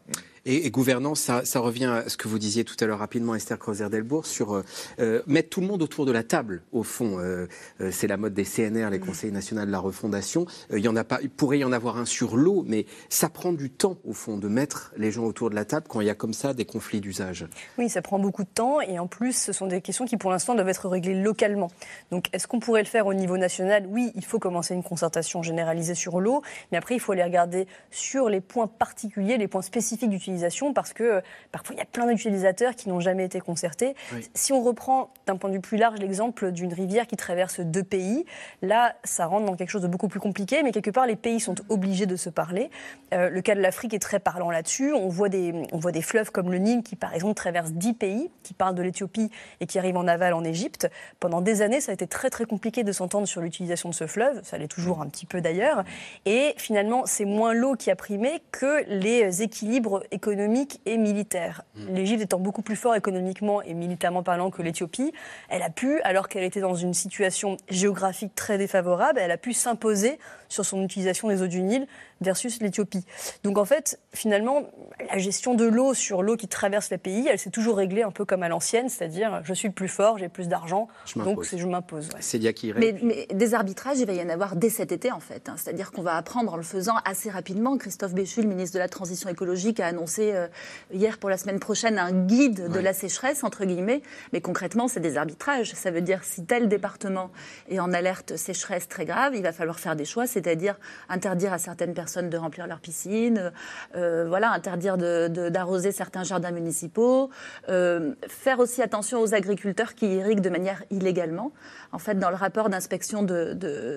[0.49, 4.25] Et, gouvernance, ça, revient à ce que vous disiez tout à l'heure rapidement, Esther Creuser-Delbourg,
[4.25, 4.65] sur euh,
[4.99, 7.19] euh, mettre tout le monde autour de la table, au fond.
[7.19, 7.47] Euh,
[7.91, 10.47] c'est la mode des CNR, les Conseils nationaux de la refondation.
[10.73, 13.29] il, y en a pas, il pourrait y en avoir un sur l'eau, mais ça
[13.29, 16.07] prend du temps, au fond, de mettre les gens autour de la table quand il
[16.07, 17.47] y a comme ça des conflits d'usage.
[17.77, 20.31] Oui, ça prend beaucoup de temps, et en plus, ce sont des questions qui, pour
[20.31, 21.71] l'instant, doivent être réglées localement.
[22.11, 23.87] Donc, est-ce qu'on pourrait le faire au niveau national?
[23.91, 26.43] Oui, il faut commencer une concertation généralisée sur l'eau,
[26.73, 30.38] mais après, il faut aller regarder sur les points particuliers, les points spécifiques d'utilisation
[30.75, 31.23] parce que
[31.53, 33.95] parfois il y a plein d'utilisateurs qui n'ont jamais été concertés.
[34.35, 37.85] Si on reprend d'un point de vue plus large l'exemple d'une rivière qui traverse deux
[37.85, 38.25] pays,
[38.63, 41.41] là ça rentre dans quelque chose de beaucoup plus compliqué, mais quelque part les pays
[41.41, 42.71] sont obligés de se parler.
[43.13, 44.93] le cas de l'Afrique est très parlant là-dessus.
[44.93, 47.95] On voit des on voit des fleuves comme le Nil qui par exemple traverse dix
[47.95, 49.31] pays, qui parlent de l'Éthiopie
[49.61, 50.89] et qui arrivent en aval en Égypte.
[51.21, 54.07] Pendant des années, ça a été très très compliqué de s'entendre sur l'utilisation de ce
[54.07, 54.41] fleuve.
[54.43, 55.85] Ça l'est toujours un petit peu d'ailleurs.
[56.27, 61.63] Et finalement, c'est moins l'eau qui a primé que les équilibres économiques et militaires.
[61.75, 61.95] Mm.
[61.95, 65.13] L'Égypte étant beaucoup plus fort économiquement et militairement parlant que l'Éthiopie,
[65.49, 69.53] elle a pu, alors qu'elle était dans une situation géographique très défavorable, elle a pu
[69.53, 70.19] s'imposer
[70.49, 71.87] sur son utilisation des eaux du Nil
[72.21, 73.05] versus l'Éthiopie.
[73.45, 74.63] Donc en fait, finalement,
[75.11, 78.11] la gestion de l'eau sur l'eau qui traverse les pays, elle s'est toujours réglée un
[78.11, 81.67] peu comme à l'ancienne, c'est-à-dire je suis le plus fort, j'ai plus d'argent, donc je
[81.67, 82.09] m'impose.
[82.21, 85.21] C'est qui mais, mais, des arbitrages, il va y en avoir dès cet été en
[85.21, 85.49] fait.
[85.49, 85.55] Hein.
[85.57, 87.77] C'est-à-dire qu'on va apprendre en le faisant assez rapidement.
[87.79, 90.49] Christophe Béchu, le ministre de la Transition écologique, a annoncé euh,
[90.93, 94.03] hier pour la semaine prochaine un guide de la sécheresse, entre guillemets.
[94.33, 95.73] Mais concrètement, c'est des arbitrages.
[95.75, 97.31] Ça veut dire si tel département
[97.69, 101.59] est en alerte sécheresse très grave, il va falloir faire des choix, c'est-à-dire interdire à
[101.59, 103.53] certaines personnes de remplir leur piscine,
[103.97, 107.31] euh, voilà, interdire d'arroser certains jardins municipaux,
[107.69, 111.53] euh, faire aussi attention aux agriculteurs qui irriguent de manière illégalement.
[111.93, 113.27] En fait, dans le rapport d'inspection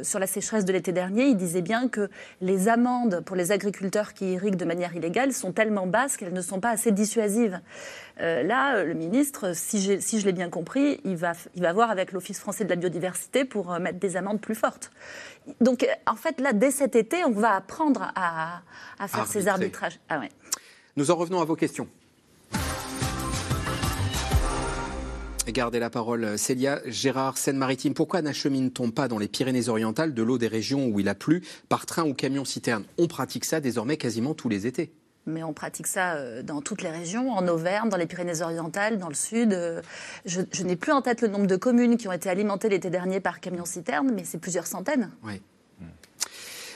[0.03, 2.09] sur la sécheresse de l'été dernier, il disait bien que
[2.41, 6.41] les amendes pour les agriculteurs qui irriguent de manière illégale sont tellement basses qu'elles ne
[6.41, 7.59] sont pas assez dissuasives.
[8.21, 11.89] Euh, là, le ministre, si, si je l'ai bien compris, il va, il va voir
[11.89, 14.91] avec l'Office français de la biodiversité pour mettre des amendes plus fortes.
[15.59, 18.61] Donc, en fait, là, dès cet été, on va apprendre à,
[19.07, 19.99] faire ces arbitrages.
[20.07, 20.29] Ah ouais.
[20.97, 21.87] Nous en revenons à vos questions.
[25.47, 26.79] Gardez la parole, Célia.
[26.85, 31.15] Gérard, Seine-Maritime, pourquoi n'achemine-t-on pas dans les Pyrénées-Orientales de l'eau des régions où il a
[31.15, 32.83] plu par train ou camion citerne?
[32.99, 34.93] On pratique ça désormais quasiment tous les étés
[35.25, 39.09] mais on pratique ça euh, dans toutes les régions, en Auvergne, dans les Pyrénées-Orientales, dans
[39.09, 39.53] le sud.
[39.53, 39.81] Euh,
[40.25, 43.19] je, n'ai plus en tête le nombre de communes qui ont été alimentées l'été dernier
[43.19, 45.11] par camions-citernes, mais c'est plusieurs centaines.
[45.23, 45.41] Oui.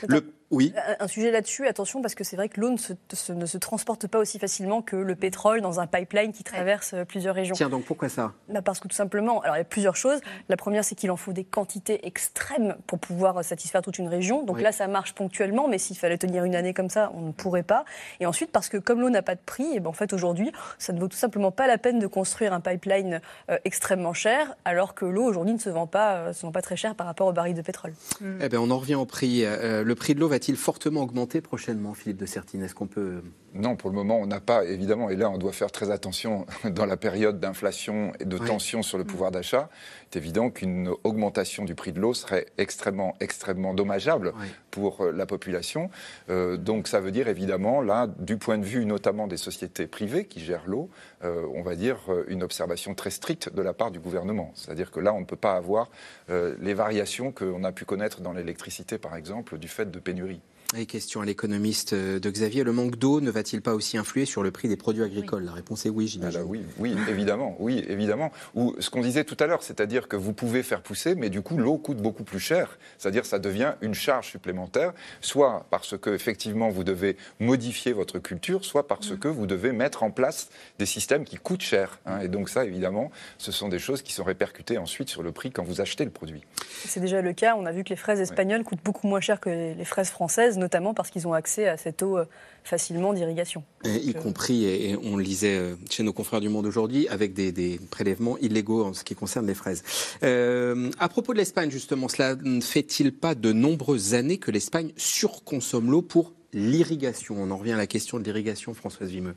[0.06, 0.20] Le,
[0.52, 0.72] oui.
[1.00, 4.38] Un sujet là-dessus, attention, parce que c'est vrai que l'eau ne se, transporte pas aussi
[4.38, 7.54] facilement que le pétrole dans un pipeline qui traverse euh, plusieurs régions.
[7.56, 8.32] Tiens, donc pourquoi ça?
[8.48, 10.20] Bah Parce que tout simplement, alors il y a plusieurs choses.
[10.48, 14.44] La première, c'est qu'il en faut des quantités extrêmes pour pouvoir satisfaire toute une région.
[14.44, 17.32] Donc là, ça marche ponctuellement, mais s'il fallait tenir une année comme ça, on ne
[17.32, 17.84] pourrait pas.
[18.20, 20.52] Et ensuite, parce que comme l'eau n'a pas de prix, et ben en fait aujourd'hui,
[20.78, 23.20] ça ne vaut tout simplement pas la peine de construire un pipeline
[23.50, 26.62] euh, extrêmement cher, alors que l'eau aujourd'hui ne se vend pas, euh, se vend pas
[26.62, 27.94] très cher par rapport au baril de pétrole.
[28.40, 29.44] Eh ben, on en revient au prix.
[29.44, 32.62] le prix de l'eau va-t-il fortement augmenter prochainement, Philippe de Sertine?
[32.62, 33.22] Est-ce qu'on peut
[33.58, 36.46] non, pour le moment, on n'a pas, évidemment, et là, on doit faire très attention
[36.64, 39.06] dans la période d'inflation et de tension sur le mm.
[39.06, 39.70] pouvoir d'achat.
[40.10, 44.32] C'est évident qu'une augmentation du prix de l'eau serait extrêmement, extrêmement dommageable
[44.70, 45.90] pour euh, la population.
[46.30, 50.26] Euh, donc, ça veut dire, évidemment, là, du point de vue notamment des sociétés privées
[50.26, 50.90] qui gèrent l'eau,
[51.24, 54.52] euh, on va dire une observation très stricte de la part du gouvernement.
[54.54, 55.90] C'est-à-dire que là, on ne peut pas avoir
[56.28, 60.25] les variations qu'on a pu connaître dans l'électricité, par exemple, du fait de pénuries.
[60.74, 64.24] Et question à l'économiste euh, de Xavier, le manque d'eau ne va-t-il pas aussi influer
[64.24, 65.44] sur le prix des produits agricoles?
[65.44, 66.40] La réponse est oui, j'imagine.
[66.42, 68.32] Ah oui, oui, évidemment, oui, évidemment.
[68.56, 71.40] Ou ce qu'on disait tout à l'heure, c'est-à-dire que vous pouvez faire pousser, mais du
[71.40, 72.78] coup l'eau coûte beaucoup plus cher.
[72.98, 78.64] C'est-à-dire ça devient une charge supplémentaire, soit parce que effectivement vous devez modifier votre culture,
[78.64, 80.48] soit parce que vous devez mettre en place
[80.80, 82.00] des systèmes qui coûtent cher.
[82.06, 82.20] Hein.
[82.22, 85.52] Et donc ça, évidemment, ce sont des choses qui sont répercutées ensuite sur le prix
[85.52, 86.42] quand vous achetez le produit.
[86.84, 87.54] C'est déjà le cas.
[87.56, 90.55] On a vu que les fraises espagnoles coûtent beaucoup moins cher que les fraises françaises
[90.56, 92.24] notamment parce qu'ils ont accès à cette eau euh,
[92.64, 93.62] facilement d'irrigation.
[93.84, 97.32] Y euh, compris, et on le lisait euh, chez nos confrères du Monde aujourd'hui, avec
[97.32, 99.82] des, prélèvements illégaux en ce qui concerne les fraises.
[100.22, 105.90] à propos de l'Espagne, justement, cela ne fait-il pas de nombreuses années que l'Espagne surconsomme
[105.90, 107.36] l'eau pour l'irrigation?
[107.38, 109.34] On en revient à la question de l'irrigation, Françoise Vimeux.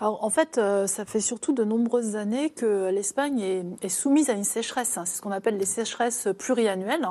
[0.00, 3.40] Alors, en fait, euh, ça fait surtout de nombreuses années que l'Espagne
[3.82, 4.96] est, soumise à une sécheresse.
[4.96, 5.04] Hein.
[5.04, 7.06] C'est ce qu'on appelle les sécheresses pluriannuelles.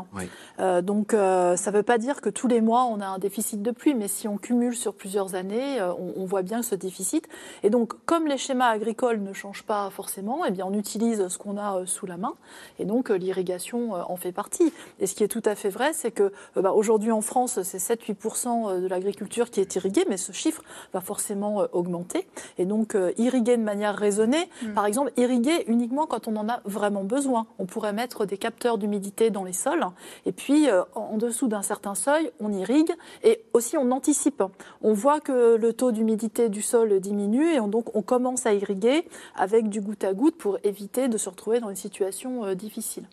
[0.60, 3.20] Euh, donc, euh, ça ne veut pas dire que tous les mois, on a un
[3.20, 7.28] déficit de pluie, mais si on cumule sur plusieurs années, on, voit bien ce déficit.
[7.62, 11.38] Et donc, comme les schémas agricoles ne changent pas forcément, eh bien, on utilise ce
[11.38, 12.34] qu'on a sous la main.
[12.80, 14.74] Et donc, l'irrigation en fait partie.
[15.00, 17.78] Et ce qui est tout à fait vrai, c'est que bah, aujourd'hui en France, c'est
[17.78, 20.64] 7-8% de l'agriculture qui est irriguée, mais ce chiffre
[20.94, 22.28] va forcément augmenter.
[22.58, 24.50] Et donc, donc euh, irriguer de manière raisonnée.
[24.64, 24.74] Mm.
[24.74, 27.46] Par exemple, irriguer uniquement quand on en a vraiment besoin.
[27.60, 29.86] On pourrait mettre des capteurs d'humidité dans les sols
[30.26, 32.92] et puis euh, en dessous d'un certain seuil, on irrigue
[33.24, 34.42] et aussi on anticipe.
[34.82, 39.06] On voit que le taux d'humidité du sol diminue et donc on commence à irriguer
[39.36, 43.04] avec du goutte à goutte pour éviter de se retrouver dans une situation euh, difficile.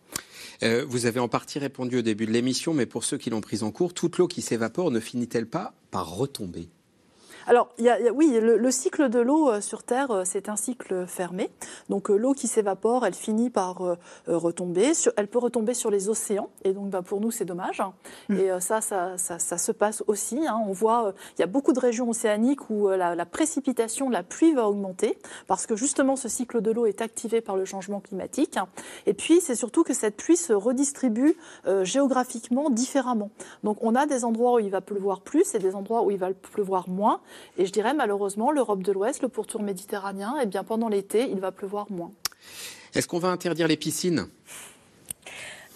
[0.62, 3.62] vous avez en partie répondu au début de l'émission, mais pour ceux qui l'ont prise
[3.64, 6.68] en cours, toute l'eau qui s'évapore ne finit-elle pas par retomber?
[7.48, 7.68] Alors,
[8.12, 11.50] oui, le, cycle de l'eau euh, sur Terre, c'est un cycle fermé.
[11.88, 14.92] Donc, l'eau qui s'évapore, elle finit par retomber.
[15.16, 16.50] elle peut retomber sur les océans.
[16.64, 17.82] Et donc, bah, pour nous, c'est dommage.
[18.28, 18.36] Mmh.
[18.36, 20.46] Et ça, ça, se passe aussi.
[20.46, 20.60] Hein.
[20.66, 24.52] On voit, il y a beaucoup de régions océaniques où la, la précipitation, la pluie
[24.52, 28.58] va augmenter parce que justement, ce cycle de l'eau est activé par le changement climatique.
[29.06, 31.36] Et puis, c'est surtout que cette pluie se redistribue
[31.82, 33.30] géographiquement différemment.
[33.62, 36.18] Donc, on a des endroits où il va pleuvoir plus et des endroits où il
[36.18, 37.20] va pleuvoir moins.
[37.58, 41.40] Et je dirais malheureusement, l'Europe de l'Ouest, le pourtour méditerranéen, eh bien, pendant l'été, il
[41.40, 42.12] va pleuvoir moins.
[42.94, 44.28] Est-ce qu'on va interdire les piscines?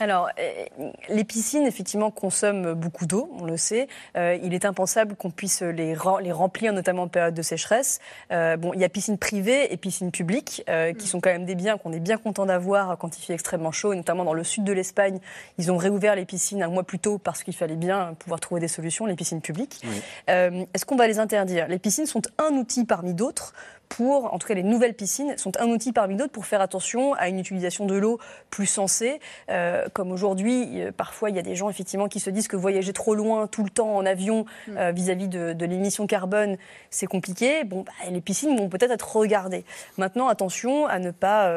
[0.00, 3.86] Alors, euh, les piscines, effectivement, consomment beaucoup d'eau, on le sait.
[4.16, 8.00] Euh, il est impensable qu'on puisse les, les, remplir, notamment en période de sécheresse.
[8.32, 10.64] Euh, bon, il y a piscines privées et piscines publiques,
[10.98, 13.72] qui sont quand même des biens qu'on est bien content d'avoir quand il fait extrêmement
[13.72, 15.20] chaud, notamment dans le sud de l'Espagne.
[15.58, 18.60] Ils ont réouvert les piscines un mois plus tôt parce qu'il fallait bien pouvoir trouver
[18.60, 19.84] des solutions, les piscines publiques.
[20.28, 21.68] Est-ce qu'on va les interdire?
[21.68, 23.52] Les piscines sont un outil parmi d'autres
[23.90, 27.12] pour, en tout cas les nouvelles piscines, sont un outil parmi d'autres pour faire attention
[27.14, 28.18] à une utilisation de l'eau
[28.48, 29.20] plus sensée.
[29.50, 32.56] Euh, comme aujourd'hui, euh, parfois il y a des gens effectivement qui se disent que
[32.56, 34.78] voyager trop loin tout le temps en avion mm.
[34.78, 36.56] euh, vis-à-vis de, de l'émission carbone,
[36.88, 37.64] c'est compliqué.
[37.64, 39.64] Bon, bah, les piscines vont peut-être être regardées.
[39.98, 41.50] Maintenant, attention à ne pas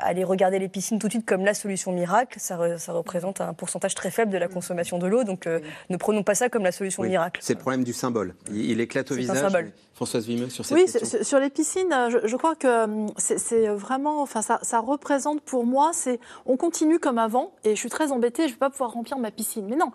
[0.00, 2.38] aller regarder les piscines tout de suite comme la solution miracle.
[2.38, 6.22] Ça, ça représente un pourcentage très faible de la consommation de l'eau, donc ne prenons
[6.22, 7.40] pas ça comme la solution miracle.
[7.42, 8.34] C'est le problème du symbole.
[8.52, 9.38] Il, éclate au visage.
[9.38, 9.72] Un symbole.
[10.00, 11.18] Françoise Vimeux, sur cette oui, question.
[11.18, 15.66] Oui, sur les piscines, je, crois que hum, c'est vraiment, enfin, ça, ça, représente pour
[15.66, 18.70] moi, c'est on continue comme avant et je suis très embêtée, je ne vais pas
[18.70, 19.66] pouvoir remplir ma piscine.
[19.68, 19.92] Mais non,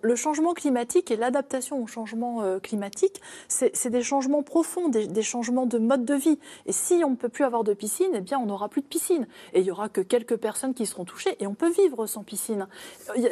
[0.00, 5.66] le changement climatique et l'adaptation au changement euh, climatique, c'est des changements profonds, des, changements
[5.66, 6.38] de mode de vie.
[6.66, 8.86] Et si on ne peut plus avoir de piscine, eh bien, on n'aura plus de
[8.86, 9.26] piscine.
[9.54, 12.22] Et il y aura que quelques personnes qui seront touchées et on peut vivre sans
[12.22, 12.68] piscine.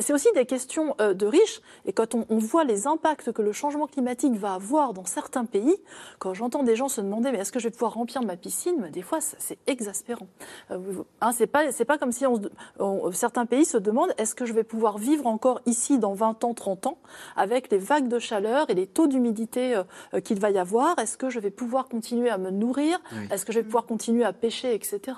[0.01, 1.61] C'est aussi des questions euh, de riches.
[1.85, 5.45] Et quand on, on voit les impacts que le changement climatique va avoir dans certains
[5.45, 5.77] pays,
[6.19, 8.91] quand j'entends des gens se demander mais est-ce que je vais pouvoir remplir ma piscine,
[8.93, 10.29] des fois c'est exaspérant.
[10.71, 10.79] Euh,
[11.21, 14.53] hein, c'est pas c'est pas comme si on, certains pays se demandent est-ce que je
[14.53, 16.99] vais pouvoir vivre encore ici dans 20 ans, 30 ans
[17.37, 19.77] avec les vagues de chaleur et les taux d'humidité
[20.15, 20.99] euh, qu'il va y avoir?
[20.99, 23.01] Est-ce que je vais pouvoir continuer à me nourrir?
[23.31, 25.17] Est-ce que je vais pouvoir continuer à pêcher, etc.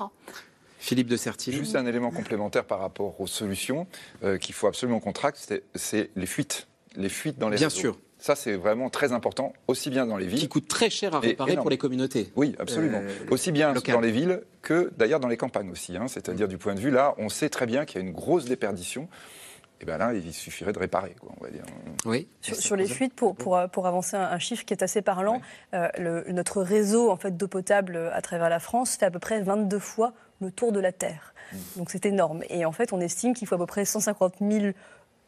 [0.78, 1.52] Philippe de Sertine.
[1.52, 3.86] Juste un élément complémentaire par rapport aux solutions
[4.22, 5.36] euh, qu'il faut absolument qu'on traque,
[5.74, 6.68] c'est les fuites.
[6.96, 7.98] Les fuites dans les Bien sûr.
[8.18, 10.40] Ça, c'est vraiment très important, aussi bien dans les villes.
[10.40, 12.32] Qui coûte très cher à réparer pour les communautés.
[12.34, 12.98] Oui, absolument.
[13.00, 15.96] Euh, aussi bien dans les villes que d'ailleurs dans les campagnes aussi.
[15.96, 16.08] Hein.
[16.08, 18.46] C'est-à-dire du point de vue, là, on sait très bien qu'il y a une grosse
[18.46, 19.08] déperdition.
[19.80, 21.62] Et bien là, il suffirait de réparer, quoi, on va dire.
[22.04, 22.26] Oui.
[22.40, 25.40] Sur, les fuites, pour, pour, pour, avancer un, chiffre qui est assez parlant,
[25.72, 29.20] euh, le, notre réseau en fait, d'eau potable à travers la France fait à peu
[29.20, 31.32] près 22 fois le tour de la Terre.
[31.52, 31.56] Mmh.
[31.76, 32.42] Donc c'est énorme.
[32.50, 34.72] Et en fait, on estime qu'il faut à peu près 150 000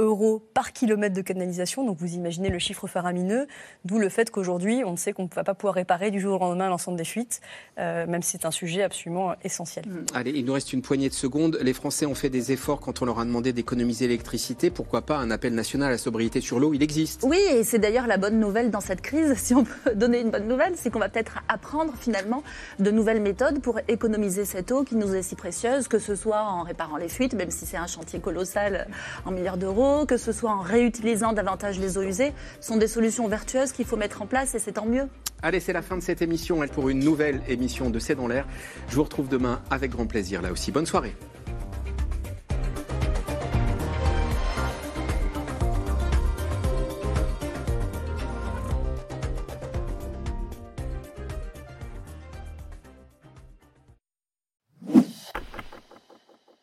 [0.01, 1.85] euros par kilomètre de canalisation.
[1.85, 3.47] Donc vous imaginez le chiffre faramineux,
[3.85, 6.37] d'où le fait qu'aujourd'hui, on ne sait qu'on ne va pas pouvoir réparer du jour
[6.37, 7.41] au lendemain l'ensemble des fuites,
[7.79, 9.87] euh, même si c'est un sujet absolument essentiel.
[9.87, 10.07] Mmh.
[10.15, 11.59] Allez, il nous reste une poignée de secondes.
[11.63, 14.71] Les Français ont fait des efforts quand on leur a demandé d'économiser l'électricité.
[14.71, 16.75] Pourquoi pas un appel national à la sobriété sur l'eau?
[16.75, 17.23] Il existe.
[17.25, 20.31] Oui, et c'est d'ailleurs la bonne nouvelle dans cette crise, si on peut donner une
[20.31, 22.43] bonne nouvelle, c'est qu'on va peut-être apprendre finalement
[22.79, 26.43] de nouvelles méthodes pour économiser cette eau qui nous est si précieuse, que ce soit
[26.43, 28.87] en réparant les fuites, même si c'est un chantier colossal
[29.25, 33.29] en milliards d'euros, que ce soit en réutilisant davantage les eaux usées, sont des solutions
[33.29, 35.09] vertueuses qu'il faut mettre en place et c'est tant mieux.
[35.43, 38.29] Allez, c'est la fin de cette émission, elle pour une nouvelle émission de C'est dans
[38.29, 38.47] l'air.
[38.89, 40.71] Je vous retrouve demain avec grand plaisir là aussi.
[40.71, 41.15] Bonne soirée.